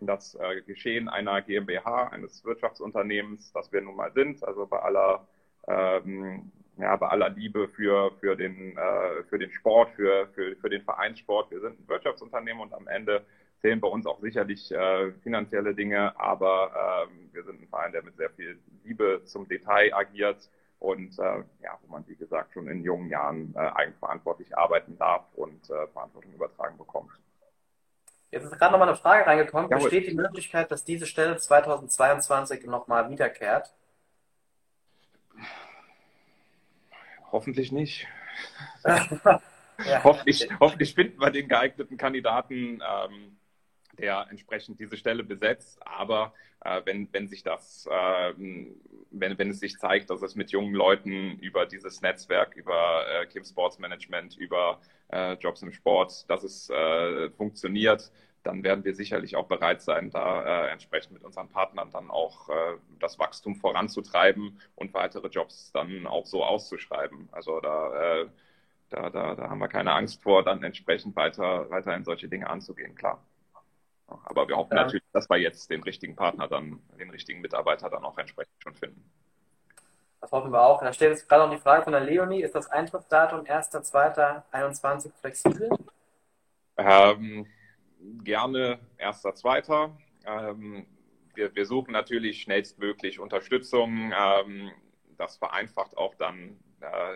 in 0.00 0.06
das 0.06 0.34
äh, 0.36 0.62
Geschehen 0.62 1.08
einer 1.08 1.42
GmbH, 1.42 2.08
eines 2.08 2.44
Wirtschaftsunternehmens, 2.44 3.52
das 3.52 3.72
wir 3.72 3.82
nun 3.82 3.96
mal 3.96 4.12
sind. 4.12 4.42
Also 4.44 4.66
bei 4.66 4.78
aller, 4.78 5.26
ähm, 5.66 6.50
ja, 6.78 6.96
bei 6.96 7.08
aller 7.08 7.30
Liebe 7.30 7.68
für, 7.68 8.12
für, 8.20 8.36
den, 8.36 8.76
äh, 8.76 9.22
für 9.28 9.38
den 9.38 9.50
Sport, 9.50 9.90
für, 9.90 10.28
für, 10.28 10.56
für 10.56 10.70
den 10.70 10.82
Vereinssport. 10.82 11.50
Wir 11.50 11.60
sind 11.60 11.80
ein 11.80 11.88
Wirtschaftsunternehmen 11.88 12.62
und 12.62 12.72
am 12.72 12.86
Ende 12.86 13.24
zählen 13.60 13.80
bei 13.80 13.88
uns 13.88 14.06
auch 14.06 14.20
sicherlich 14.20 14.70
äh, 14.70 15.12
finanzielle 15.22 15.74
Dinge, 15.74 16.18
aber 16.18 17.08
äh, 17.08 17.34
wir 17.34 17.44
sind 17.44 17.60
ein 17.60 17.68
Verein, 17.68 17.92
der 17.92 18.02
mit 18.02 18.16
sehr 18.16 18.30
viel 18.30 18.58
Liebe 18.84 19.22
zum 19.24 19.48
Detail 19.48 19.92
agiert 19.94 20.48
und 20.78 21.18
äh, 21.18 21.42
ja, 21.62 21.78
wo 21.82 21.92
man, 21.92 22.06
wie 22.06 22.14
gesagt, 22.14 22.52
schon 22.52 22.68
in 22.68 22.84
jungen 22.84 23.10
Jahren 23.10 23.52
äh, 23.56 23.58
eigenverantwortlich 23.58 24.56
arbeiten 24.56 24.96
darf 24.96 25.24
und 25.34 25.68
äh, 25.70 25.86
Verantwortung 25.88 26.32
übertragen 26.32 26.78
bekommt. 26.78 27.10
Jetzt 28.30 28.44
ist 28.44 28.58
gerade 28.58 28.72
nochmal 28.72 28.88
eine 28.88 28.96
Frage 28.96 29.26
reingekommen. 29.26 29.70
Jawohl. 29.70 29.84
Besteht 29.84 30.10
die 30.10 30.14
Möglichkeit, 30.14 30.70
dass 30.70 30.84
diese 30.84 31.06
Stelle 31.06 31.36
2022 31.36 32.66
nochmal 32.66 33.10
wiederkehrt? 33.10 33.72
Hoffentlich 37.32 37.72
nicht. 37.72 38.06
ja, 38.84 39.40
hoffentlich, 40.04 40.48
hoffentlich 40.60 40.94
finden 40.94 41.20
wir 41.20 41.30
den 41.30 41.48
geeigneten 41.48 41.96
Kandidaten. 41.96 42.82
Ähm, 42.86 43.37
der 43.98 44.26
entsprechend 44.30 44.80
diese 44.80 44.96
Stelle 44.96 45.24
besetzt. 45.24 45.80
Aber 45.86 46.32
äh, 46.64 46.82
wenn, 46.84 47.08
wenn 47.12 47.28
sich 47.28 47.42
das, 47.42 47.86
äh, 47.90 48.34
wenn, 49.10 49.38
wenn 49.38 49.50
es 49.50 49.60
sich 49.60 49.78
zeigt, 49.78 50.10
dass 50.10 50.22
es 50.22 50.34
mit 50.34 50.50
jungen 50.50 50.74
Leuten 50.74 51.38
über 51.38 51.66
dieses 51.66 52.00
Netzwerk, 52.02 52.56
über 52.56 53.04
äh, 53.08 53.26
Kim 53.26 53.44
Sports 53.44 53.78
Management, 53.78 54.36
über 54.36 54.80
äh, 55.08 55.34
Jobs 55.34 55.62
im 55.62 55.72
Sport, 55.72 56.28
dass 56.30 56.42
es 56.44 56.70
äh, 56.70 57.30
funktioniert, 57.30 58.10
dann 58.42 58.62
werden 58.64 58.84
wir 58.84 58.94
sicherlich 58.94 59.36
auch 59.36 59.46
bereit 59.46 59.82
sein, 59.82 60.10
da 60.10 60.66
äh, 60.66 60.70
entsprechend 60.70 61.12
mit 61.12 61.24
unseren 61.24 61.48
Partnern 61.48 61.90
dann 61.90 62.10
auch 62.10 62.48
das 62.98 63.18
Wachstum 63.18 63.56
voranzutreiben 63.56 64.60
und 64.74 64.94
weitere 64.94 65.28
Jobs 65.28 65.72
dann 65.72 66.06
auch 66.06 66.24
so 66.24 66.44
auszuschreiben. 66.44 67.28
Also 67.32 67.60
da, 67.60 68.26
da, 68.90 69.10
da, 69.10 69.34
da 69.34 69.50
haben 69.50 69.58
wir 69.58 69.68
keine 69.68 69.92
Angst 69.92 70.22
vor, 70.22 70.44
dann 70.44 70.62
entsprechend 70.62 71.16
weiter, 71.16 71.68
weiter 71.70 71.94
in 71.94 72.04
solche 72.04 72.28
Dinge 72.28 72.48
anzugehen, 72.48 72.94
klar. 72.94 73.22
Aber 74.08 74.48
wir 74.48 74.56
hoffen 74.56 74.76
ja. 74.76 74.84
natürlich, 74.84 75.04
dass 75.12 75.28
wir 75.28 75.36
jetzt 75.36 75.70
den 75.70 75.82
richtigen 75.82 76.16
Partner 76.16 76.48
dann, 76.48 76.80
den 76.98 77.10
richtigen 77.10 77.40
Mitarbeiter 77.40 77.90
dann 77.90 78.04
auch 78.04 78.16
entsprechend 78.16 78.54
schon 78.62 78.74
finden. 78.74 79.10
Das 80.20 80.32
hoffen 80.32 80.50
wir 80.50 80.62
auch. 80.62 80.80
Da 80.80 80.92
steht 80.92 81.10
jetzt 81.10 81.28
gerade 81.28 81.44
noch 81.44 81.54
die 81.54 81.60
Frage 81.60 81.84
von 81.84 81.92
der 81.92 82.02
Leonie. 82.02 82.42
Ist 82.42 82.54
das 82.54 82.68
Eintrittsdatum 82.70 83.40
1.2.21 83.40 85.12
flexibel? 85.20 85.68
Ähm, 86.76 87.46
gerne 88.24 88.78
1.2. 88.98 89.90
Ähm, 90.26 90.86
wir, 91.34 91.54
wir, 91.54 91.66
suchen 91.66 91.92
natürlich 91.92 92.42
schnellstmöglich 92.42 93.20
Unterstützung. 93.20 94.12
Ähm, 94.18 94.70
das 95.16 95.36
vereinfacht 95.36 95.96
auch 95.96 96.14
dann 96.16 96.58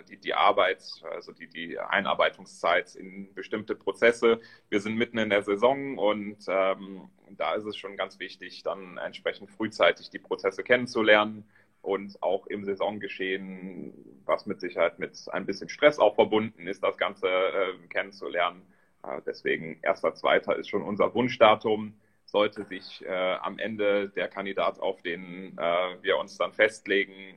die, 0.09 0.16
die 0.16 0.35
Arbeit, 0.35 0.83
also 1.11 1.33
die, 1.33 1.46
die 1.46 1.79
Einarbeitungszeit 1.79 2.94
in 2.94 3.33
bestimmte 3.35 3.75
Prozesse. 3.75 4.40
Wir 4.68 4.81
sind 4.81 4.96
mitten 4.96 5.18
in 5.18 5.31
der 5.31 5.42
Saison 5.42 5.98
und 5.98 6.44
ähm, 6.48 7.09
da 7.31 7.55
ist 7.55 7.64
es 7.64 7.77
schon 7.77 7.96
ganz 7.96 8.18
wichtig, 8.18 8.62
dann 8.62 8.98
entsprechend 8.98 9.51
frühzeitig 9.51 10.11
die 10.11 10.18
Prozesse 10.18 10.62
kennenzulernen 10.62 11.48
und 11.81 12.22
auch 12.22 12.46
im 12.46 12.64
Saisongeschehen, 12.64 13.92
was 14.25 14.46
mit 14.46 14.61
Sicherheit 14.61 14.98
mit 14.98 15.18
ein 15.33 15.46
bisschen 15.46 15.68
Stress 15.68 15.98
auch 15.98 16.14
verbunden 16.14 16.66
ist, 16.66 16.83
das 16.83 16.96
Ganze 16.96 17.29
äh, 17.29 17.87
kennenzulernen. 17.88 18.62
Äh, 19.03 19.20
deswegen 19.27 19.79
erster, 19.83 20.14
zweiter 20.14 20.57
ist 20.57 20.68
schon 20.68 20.83
unser 20.83 21.12
Wunschdatum. 21.14 21.94
Sollte 22.25 22.64
sich 22.64 23.05
äh, 23.05 23.35
am 23.35 23.59
Ende 23.59 24.09
der 24.09 24.29
Kandidat, 24.29 24.79
auf 24.81 25.03
den 25.03 25.59
äh, 25.59 26.03
wir 26.03 26.18
uns 26.18 26.38
dann 26.38 26.53
festlegen, 26.53 27.35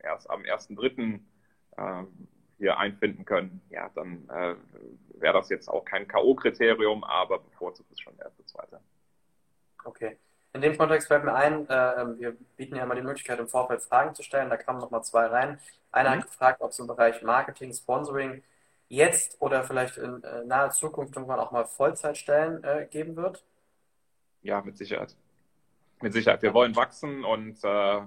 erst 0.00 0.30
am 0.30 0.42
1.3 0.42 1.20
äh, 1.76 2.02
hier 2.58 2.78
einfinden 2.78 3.24
können, 3.24 3.60
ja, 3.70 3.90
dann 3.94 4.28
äh, 4.28 4.54
wäre 5.20 5.34
das 5.34 5.48
jetzt 5.48 5.68
auch 5.68 5.84
kein 5.84 6.06
K.O.-Kriterium, 6.06 7.04
aber 7.04 7.38
bevorzugt 7.38 7.90
ist 7.90 8.00
schon 8.00 8.16
der 8.16 8.26
erste, 8.26 8.44
zweite. 8.46 8.80
Okay. 9.84 10.16
In 10.54 10.60
dem 10.60 10.76
Kontext 10.76 11.08
fällt 11.08 11.24
mir 11.24 11.34
ein, 11.34 11.66
äh, 11.68 12.18
wir 12.18 12.36
bieten 12.56 12.76
ja 12.76 12.84
immer 12.84 12.94
die 12.94 13.02
Möglichkeit, 13.02 13.38
im 13.38 13.48
Vorfeld 13.48 13.82
Fragen 13.82 14.14
zu 14.14 14.22
stellen. 14.22 14.50
Da 14.50 14.56
kamen 14.58 14.80
nochmal 14.80 15.02
zwei 15.02 15.26
rein. 15.26 15.58
Einer 15.90 16.10
mhm. 16.10 16.14
hat 16.16 16.26
gefragt, 16.26 16.60
ob 16.60 16.70
es 16.70 16.78
im 16.78 16.86
Bereich 16.86 17.22
Marketing, 17.22 17.72
Sponsoring 17.72 18.42
jetzt 18.88 19.40
oder 19.40 19.64
vielleicht 19.64 19.96
in 19.96 20.22
äh, 20.22 20.44
naher 20.44 20.70
Zukunft 20.70 21.16
irgendwann 21.16 21.40
auch 21.40 21.50
mal 21.50 21.64
Vollzeitstellen 21.64 22.62
äh, 22.62 22.86
geben 22.90 23.16
wird. 23.16 23.42
Ja, 24.42 24.60
mit 24.60 24.76
Sicherheit. 24.76 25.16
Mit 26.02 26.12
Sicherheit. 26.12 26.42
Wir 26.42 26.52
wollen 26.52 26.76
wachsen 26.76 27.24
und 27.24 27.64
äh, 27.64 28.00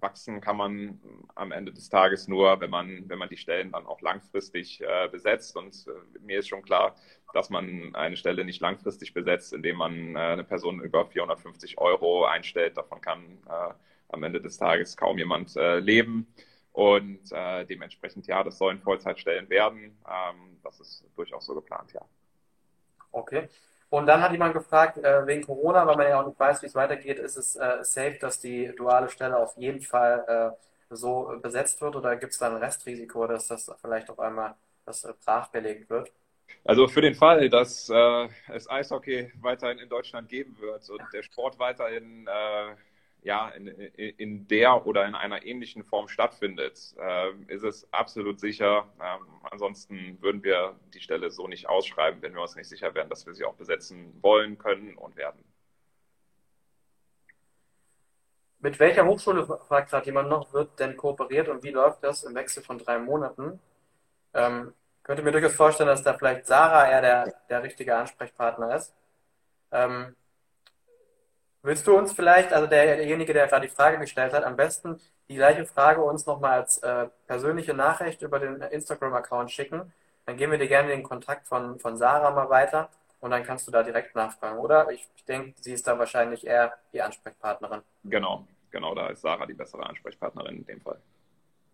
wachsen 0.00 0.40
kann 0.40 0.56
man 0.56 1.00
am 1.34 1.52
Ende 1.52 1.72
des 1.72 1.88
Tages 1.88 2.28
nur, 2.28 2.60
wenn 2.60 2.70
man, 2.70 3.08
wenn 3.08 3.18
man 3.18 3.28
die 3.28 3.36
Stellen 3.36 3.72
dann 3.72 3.86
auch 3.86 4.00
langfristig 4.00 4.80
äh, 4.80 5.08
besetzt. 5.08 5.56
Und 5.56 5.86
äh, 5.88 6.18
mir 6.20 6.40
ist 6.40 6.48
schon 6.48 6.62
klar, 6.62 6.94
dass 7.32 7.50
man 7.50 7.94
eine 7.94 8.16
Stelle 8.16 8.44
nicht 8.44 8.60
langfristig 8.60 9.14
besetzt, 9.14 9.52
indem 9.52 9.76
man 9.76 10.16
äh, 10.16 10.18
eine 10.18 10.44
Person 10.44 10.80
über 10.80 11.06
450 11.06 11.78
Euro 11.78 12.24
einstellt. 12.24 12.76
Davon 12.76 13.00
kann 13.00 13.38
äh, 13.48 13.74
am 14.08 14.22
Ende 14.22 14.40
des 14.40 14.56
Tages 14.56 14.96
kaum 14.96 15.18
jemand 15.18 15.56
äh, 15.56 15.78
leben. 15.78 16.26
Und 16.72 17.32
äh, 17.32 17.64
dementsprechend, 17.64 18.26
ja, 18.26 18.44
das 18.44 18.58
sollen 18.58 18.80
Vollzeitstellen 18.80 19.48
werden. 19.48 19.96
Ähm, 20.06 20.58
das 20.62 20.78
ist 20.80 21.04
durchaus 21.16 21.46
so 21.46 21.54
geplant, 21.54 21.92
ja. 21.94 22.02
Okay. 23.12 23.48
Und 23.88 24.06
dann 24.06 24.20
hat 24.20 24.32
jemand 24.32 24.54
gefragt, 24.54 24.98
äh, 24.98 25.26
wegen 25.26 25.42
Corona, 25.44 25.86
weil 25.86 25.96
man 25.96 26.08
ja 26.08 26.20
auch 26.20 26.26
nicht 26.26 26.38
weiß, 26.38 26.62
wie 26.62 26.66
es 26.66 26.74
weitergeht, 26.74 27.18
ist 27.18 27.36
es 27.36 27.56
äh, 27.56 27.82
safe, 27.82 28.18
dass 28.20 28.40
die 28.40 28.74
duale 28.76 29.08
Stelle 29.08 29.36
auf 29.38 29.56
jeden 29.56 29.80
Fall 29.80 30.54
äh, 30.90 30.94
so 30.94 31.38
besetzt 31.42 31.80
wird 31.80 31.96
oder 31.96 32.16
gibt 32.16 32.32
es 32.32 32.38
da 32.38 32.48
ein 32.48 32.56
Restrisiko, 32.56 33.26
dass 33.26 33.48
das 33.48 33.70
vielleicht 33.80 34.10
auf 34.10 34.18
einmal 34.20 34.54
das 34.84 35.04
äh, 35.04 35.12
brachgelegt 35.24 35.88
wird? 35.90 36.12
Also 36.64 36.88
für 36.88 37.00
den 37.00 37.14
Fall, 37.14 37.48
dass 37.48 37.88
äh, 37.90 38.28
es 38.48 38.68
Eishockey 38.68 39.32
weiterhin 39.40 39.78
in 39.78 39.88
Deutschland 39.88 40.28
geben 40.28 40.56
wird 40.60 40.88
und 40.90 41.02
der 41.12 41.22
Sport 41.22 41.58
weiterhin 41.58 42.26
äh, 42.26 42.74
ja, 43.26 43.48
in, 43.48 43.66
in, 43.66 44.46
der 44.46 44.86
oder 44.86 45.04
in 45.04 45.16
einer 45.16 45.44
ähnlichen 45.44 45.82
Form 45.82 46.06
stattfindet, 46.06 46.94
äh, 46.96 47.32
ist 47.48 47.64
es 47.64 47.92
absolut 47.92 48.38
sicher. 48.38 48.86
Ähm, 49.02 49.26
ansonsten 49.50 50.16
würden 50.22 50.44
wir 50.44 50.76
die 50.94 51.00
Stelle 51.00 51.32
so 51.32 51.48
nicht 51.48 51.68
ausschreiben, 51.68 52.22
wenn 52.22 52.34
wir 52.34 52.40
uns 52.40 52.54
nicht 52.54 52.68
sicher 52.68 52.94
wären, 52.94 53.08
dass 53.08 53.26
wir 53.26 53.34
sie 53.34 53.44
auch 53.44 53.54
besetzen 53.54 54.16
wollen, 54.22 54.58
können 54.58 54.96
und 54.96 55.16
werden. 55.16 55.44
Mit 58.60 58.78
welcher 58.78 59.04
Hochschule, 59.04 59.44
fragt 59.44 59.90
gerade 59.90 60.06
jemand 60.06 60.28
noch, 60.28 60.52
wird 60.52 60.78
denn 60.78 60.96
kooperiert 60.96 61.48
und 61.48 61.64
wie 61.64 61.70
läuft 61.70 62.04
das 62.04 62.22
im 62.22 62.34
Wechsel 62.36 62.62
von 62.62 62.78
drei 62.78 63.00
Monaten? 63.00 63.58
Ähm, 64.34 64.72
könnte 65.02 65.24
mir 65.24 65.32
durchaus 65.32 65.54
vorstellen, 65.54 65.88
dass 65.88 66.04
da 66.04 66.14
vielleicht 66.14 66.46
Sarah 66.46 66.88
eher 66.88 67.00
der, 67.00 67.34
der 67.48 67.64
richtige 67.64 67.96
Ansprechpartner 67.96 68.76
ist. 68.76 68.94
Ähm, 69.72 70.14
Willst 71.66 71.84
du 71.84 71.98
uns 71.98 72.12
vielleicht, 72.12 72.52
also 72.52 72.68
derjenige, 72.68 73.32
der 73.32 73.48
gerade 73.48 73.66
die 73.66 73.74
Frage 73.74 73.98
gestellt 73.98 74.32
hat, 74.32 74.44
am 74.44 74.54
besten 74.54 75.00
die 75.28 75.34
gleiche 75.34 75.66
Frage 75.66 76.00
uns 76.00 76.24
nochmal 76.24 76.60
als 76.60 76.78
äh, 76.78 77.08
persönliche 77.26 77.74
Nachricht 77.74 78.22
über 78.22 78.38
den 78.38 78.62
Instagram-Account 78.62 79.50
schicken? 79.50 79.92
Dann 80.26 80.36
geben 80.36 80.52
wir 80.52 80.60
dir 80.60 80.68
gerne 80.68 80.90
den 80.90 81.02
Kontakt 81.02 81.48
von, 81.48 81.80
von 81.80 81.96
Sarah 81.96 82.30
mal 82.30 82.48
weiter 82.50 82.88
und 83.18 83.32
dann 83.32 83.42
kannst 83.42 83.66
du 83.66 83.72
da 83.72 83.82
direkt 83.82 84.14
nachfragen, 84.14 84.60
oder? 84.60 84.92
Ich, 84.92 85.08
ich 85.16 85.24
denke, 85.24 85.54
sie 85.60 85.72
ist 85.72 85.88
da 85.88 85.98
wahrscheinlich 85.98 86.46
eher 86.46 86.72
die 86.92 87.02
Ansprechpartnerin. 87.02 87.82
Genau, 88.04 88.46
genau, 88.70 88.94
da 88.94 89.08
ist 89.08 89.22
Sarah 89.22 89.46
die 89.46 89.54
bessere 89.54 89.84
Ansprechpartnerin 89.86 90.58
in 90.58 90.66
dem 90.66 90.80
Fall. 90.80 91.00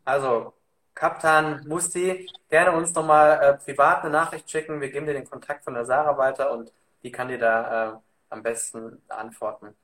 Also, 0.06 0.54
Kaptan 0.94 1.66
Musti, 1.68 2.30
gerne 2.48 2.72
uns 2.72 2.94
nochmal 2.94 3.42
äh, 3.42 3.54
privat 3.58 4.04
eine 4.04 4.10
Nachricht 4.10 4.50
schicken. 4.50 4.80
Wir 4.80 4.90
geben 4.90 5.04
dir 5.04 5.12
den 5.12 5.28
Kontakt 5.28 5.64
von 5.64 5.74
der 5.74 5.84
Sarah 5.84 6.16
weiter 6.16 6.50
und 6.50 6.72
die 7.02 7.12
kann 7.12 7.28
dir 7.28 7.38
da 7.38 7.92
äh, 7.92 7.96
am 8.30 8.42
besten 8.42 9.02
antworten. 9.08 9.76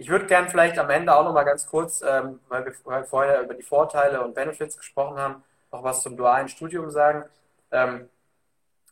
Ich 0.00 0.08
würde 0.08 0.24
gerne 0.24 0.48
vielleicht 0.48 0.78
am 0.78 0.88
Ende 0.88 1.14
auch 1.14 1.24
noch 1.24 1.34
mal 1.34 1.44
ganz 1.44 1.66
kurz, 1.66 2.00
ähm, 2.00 2.40
weil 2.48 2.64
wir 2.64 3.04
vorher 3.04 3.42
über 3.42 3.52
die 3.52 3.62
Vorteile 3.62 4.24
und 4.24 4.34
Benefits 4.34 4.78
gesprochen 4.78 5.18
haben, 5.18 5.44
noch 5.70 5.82
was 5.82 6.00
zum 6.02 6.16
dualen 6.16 6.48
Studium 6.48 6.88
sagen. 6.88 7.26
Ähm, 7.70 8.08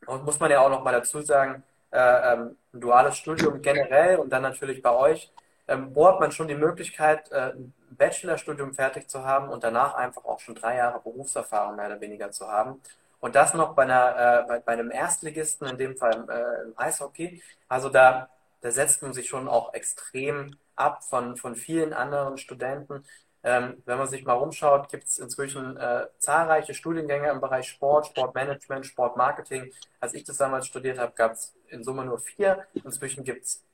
und 0.06 0.26
muss 0.26 0.38
man 0.38 0.50
ja 0.50 0.60
auch 0.60 0.68
noch 0.68 0.84
mal 0.84 0.92
dazu 0.92 1.22
sagen, 1.22 1.62
äh, 1.92 1.98
ähm, 1.98 2.58
ein 2.74 2.80
duales 2.82 3.16
Studium 3.16 3.62
generell 3.62 4.16
und 4.18 4.28
dann 4.28 4.42
natürlich 4.42 4.82
bei 4.82 4.90
euch, 4.90 5.32
ähm, 5.66 5.94
wo 5.94 6.06
hat 6.08 6.20
man 6.20 6.30
schon 6.30 6.46
die 6.46 6.54
Möglichkeit, 6.54 7.32
äh, 7.32 7.52
ein 7.54 7.72
Bachelorstudium 7.88 8.74
fertig 8.74 9.08
zu 9.08 9.24
haben 9.24 9.48
und 9.48 9.64
danach 9.64 9.94
einfach 9.94 10.26
auch 10.26 10.40
schon 10.40 10.56
drei 10.56 10.76
Jahre 10.76 11.00
Berufserfahrung 11.00 11.76
mehr 11.76 11.86
oder 11.86 12.02
weniger 12.02 12.30
zu 12.32 12.48
haben. 12.48 12.82
Und 13.20 13.34
das 13.34 13.54
noch 13.54 13.74
bei, 13.74 13.84
einer, 13.84 14.42
äh, 14.42 14.46
bei, 14.46 14.58
bei 14.58 14.72
einem 14.74 14.90
Erstligisten, 14.90 15.68
in 15.68 15.78
dem 15.78 15.96
Fall 15.96 16.26
äh, 16.28 16.64
im 16.66 16.74
Eishockey. 16.78 17.42
Also 17.66 17.88
da, 17.88 18.28
da 18.60 18.70
setzt 18.70 19.00
man 19.00 19.14
sich 19.14 19.26
schon 19.26 19.48
auch 19.48 19.72
extrem 19.72 20.58
ab 20.78 21.04
von, 21.04 21.36
von 21.36 21.54
vielen 21.54 21.92
anderen 21.92 22.38
Studenten. 22.38 23.04
Ähm, 23.44 23.82
wenn 23.86 23.98
man 23.98 24.08
sich 24.08 24.24
mal 24.24 24.34
rumschaut, 24.34 24.88
gibt 24.88 25.04
es 25.04 25.18
inzwischen 25.18 25.76
äh, 25.76 26.06
zahlreiche 26.18 26.74
Studiengänge 26.74 27.30
im 27.30 27.40
Bereich 27.40 27.68
Sport, 27.68 28.08
Sportmanagement, 28.08 28.84
Sportmarketing. 28.86 29.72
Als 30.00 30.14
ich 30.14 30.24
das 30.24 30.38
damals 30.38 30.66
studiert 30.66 30.98
habe, 30.98 31.12
gab 31.14 31.32
es 31.32 31.54
in 31.68 31.84
Summe 31.84 32.04
nur 32.04 32.18
vier. 32.18 32.66
Inzwischen 32.84 33.24
gibt 33.24 33.44
es 33.44 33.64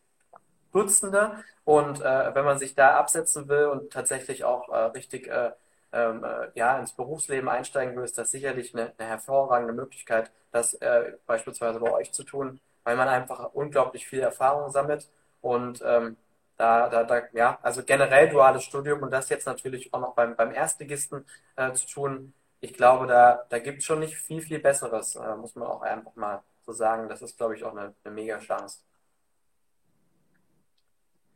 Dutzende. 0.72 1.42
Und 1.64 2.00
äh, 2.00 2.34
wenn 2.34 2.44
man 2.44 2.58
sich 2.58 2.74
da 2.74 2.98
absetzen 2.98 3.48
will 3.48 3.66
und 3.66 3.92
tatsächlich 3.92 4.44
auch 4.44 4.68
äh, 4.68 4.76
richtig 4.86 5.28
äh, 5.28 5.52
ähm, 5.92 6.24
äh, 6.24 6.48
ja, 6.54 6.78
ins 6.78 6.92
Berufsleben 6.92 7.48
einsteigen 7.48 7.96
will, 7.96 8.04
ist 8.04 8.18
das 8.18 8.30
sicherlich 8.32 8.74
eine, 8.74 8.92
eine 8.98 9.08
hervorragende 9.08 9.72
Möglichkeit, 9.72 10.30
das 10.50 10.74
äh, 10.74 11.12
beispielsweise 11.26 11.78
bei 11.80 11.90
euch 11.92 12.12
zu 12.12 12.24
tun, 12.24 12.60
weil 12.82 12.96
man 12.96 13.08
einfach 13.08 13.54
unglaublich 13.54 14.06
viel 14.06 14.20
Erfahrung 14.20 14.70
sammelt 14.70 15.08
und 15.40 15.80
ähm, 15.84 16.16
da, 16.56 16.88
da, 16.88 17.04
da, 17.04 17.22
ja, 17.32 17.58
also 17.62 17.82
generell 17.82 18.28
duales 18.28 18.64
Studium 18.64 19.02
und 19.02 19.10
das 19.10 19.28
jetzt 19.28 19.46
natürlich 19.46 19.92
auch 19.92 20.00
noch 20.00 20.14
beim, 20.14 20.36
beim 20.36 20.52
Erstligisten 20.52 21.24
äh, 21.56 21.72
zu 21.72 21.86
tun. 21.86 22.32
Ich 22.60 22.74
glaube, 22.74 23.06
da, 23.06 23.44
da 23.48 23.58
gibt 23.58 23.78
es 23.78 23.84
schon 23.84 24.00
nicht 24.00 24.16
viel, 24.16 24.40
viel 24.40 24.58
Besseres, 24.58 25.16
äh, 25.16 25.36
muss 25.36 25.54
man 25.54 25.68
auch 25.68 25.82
einfach 25.82 26.14
mal 26.16 26.42
so 26.64 26.72
sagen. 26.72 27.08
Das 27.08 27.22
ist, 27.22 27.36
glaube 27.36 27.56
ich, 27.56 27.64
auch 27.64 27.72
eine, 27.72 27.94
eine 28.04 28.14
mega 28.14 28.38
Chance. 28.38 28.80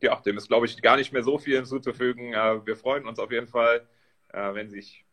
Ja, 0.01 0.15
dem 0.21 0.37
ist, 0.37 0.47
glaube 0.47 0.65
ich, 0.65 0.81
gar 0.81 0.95
nicht 0.95 1.11
mehr 1.11 1.23
so 1.23 1.37
viel 1.37 1.57
hinzuzufügen. 1.57 2.33
Äh, 2.33 2.65
wir 2.65 2.77
freuen 2.77 3.05
uns 3.05 3.19
auf 3.19 3.31
jeden 3.31 3.47
Fall, 3.47 3.87
äh, 4.29 4.53
wenn 4.53 4.69
sich 4.69 5.05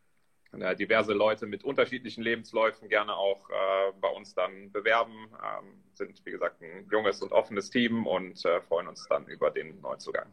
äh, 0.52 0.76
diverse 0.76 1.12
Leute 1.12 1.46
mit 1.46 1.64
unterschiedlichen 1.64 2.22
Lebensläufen 2.22 2.88
gerne 2.88 3.14
auch 3.14 3.48
äh, 3.50 3.92
bei 4.00 4.08
uns 4.08 4.34
dann 4.34 4.70
bewerben. 4.72 5.14
Ähm, 5.42 5.82
sind, 5.94 6.24
wie 6.24 6.30
gesagt, 6.30 6.60
ein 6.62 6.86
junges 6.90 7.22
und 7.22 7.32
offenes 7.32 7.70
Team 7.70 8.06
und 8.06 8.44
äh, 8.44 8.60
freuen 8.62 8.88
uns 8.88 9.06
dann 9.08 9.26
über 9.26 9.50
den 9.50 9.80
Neuzugang. 9.80 10.26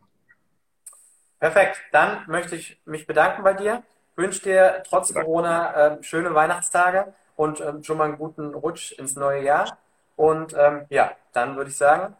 Perfekt. 1.40 1.82
Dann 1.92 2.24
möchte 2.28 2.56
ich 2.56 2.82
mich 2.86 3.06
bedanken 3.06 3.44
bei 3.44 3.54
dir. 3.54 3.84
Wünsche 4.16 4.44
dir 4.44 4.84
trotz 4.88 5.10
Danke. 5.10 5.26
Corona 5.26 5.98
äh, 5.98 6.04
schöne 6.04 6.34
Weihnachtstage 6.34 7.14
und 7.36 7.60
ähm, 7.62 7.84
schon 7.84 7.98
mal 7.98 8.06
einen 8.06 8.18
guten 8.18 8.54
Rutsch 8.54 8.94
ins 8.94 9.16
neue 9.16 9.44
Jahr. 9.44 9.78
Und 10.16 10.56
ähm, 10.58 10.86
ja, 10.90 11.16
dann 11.34 11.56
würde 11.56 11.70
ich 11.70 11.78
sagen, 11.78 12.16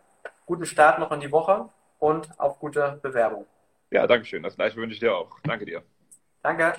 guten 0.46 0.66
Start 0.66 1.00
noch 1.00 1.12
in 1.12 1.20
die 1.20 1.32
Woche 1.32 1.70
und 2.00 2.38
auf 2.40 2.60
gute 2.60 3.00
Bewerbung. 3.02 3.46
Ja, 3.92 4.08
danke 4.08 4.26
schön. 4.26 4.44
Das 4.44 4.56
gleiche 4.56 4.76
wünsche 4.78 4.96
ich 4.96 5.00
dir 5.00 5.16
auch. 5.16 5.40
Danke 5.44 5.66
dir. 5.66 5.84
Danke. 6.42 6.74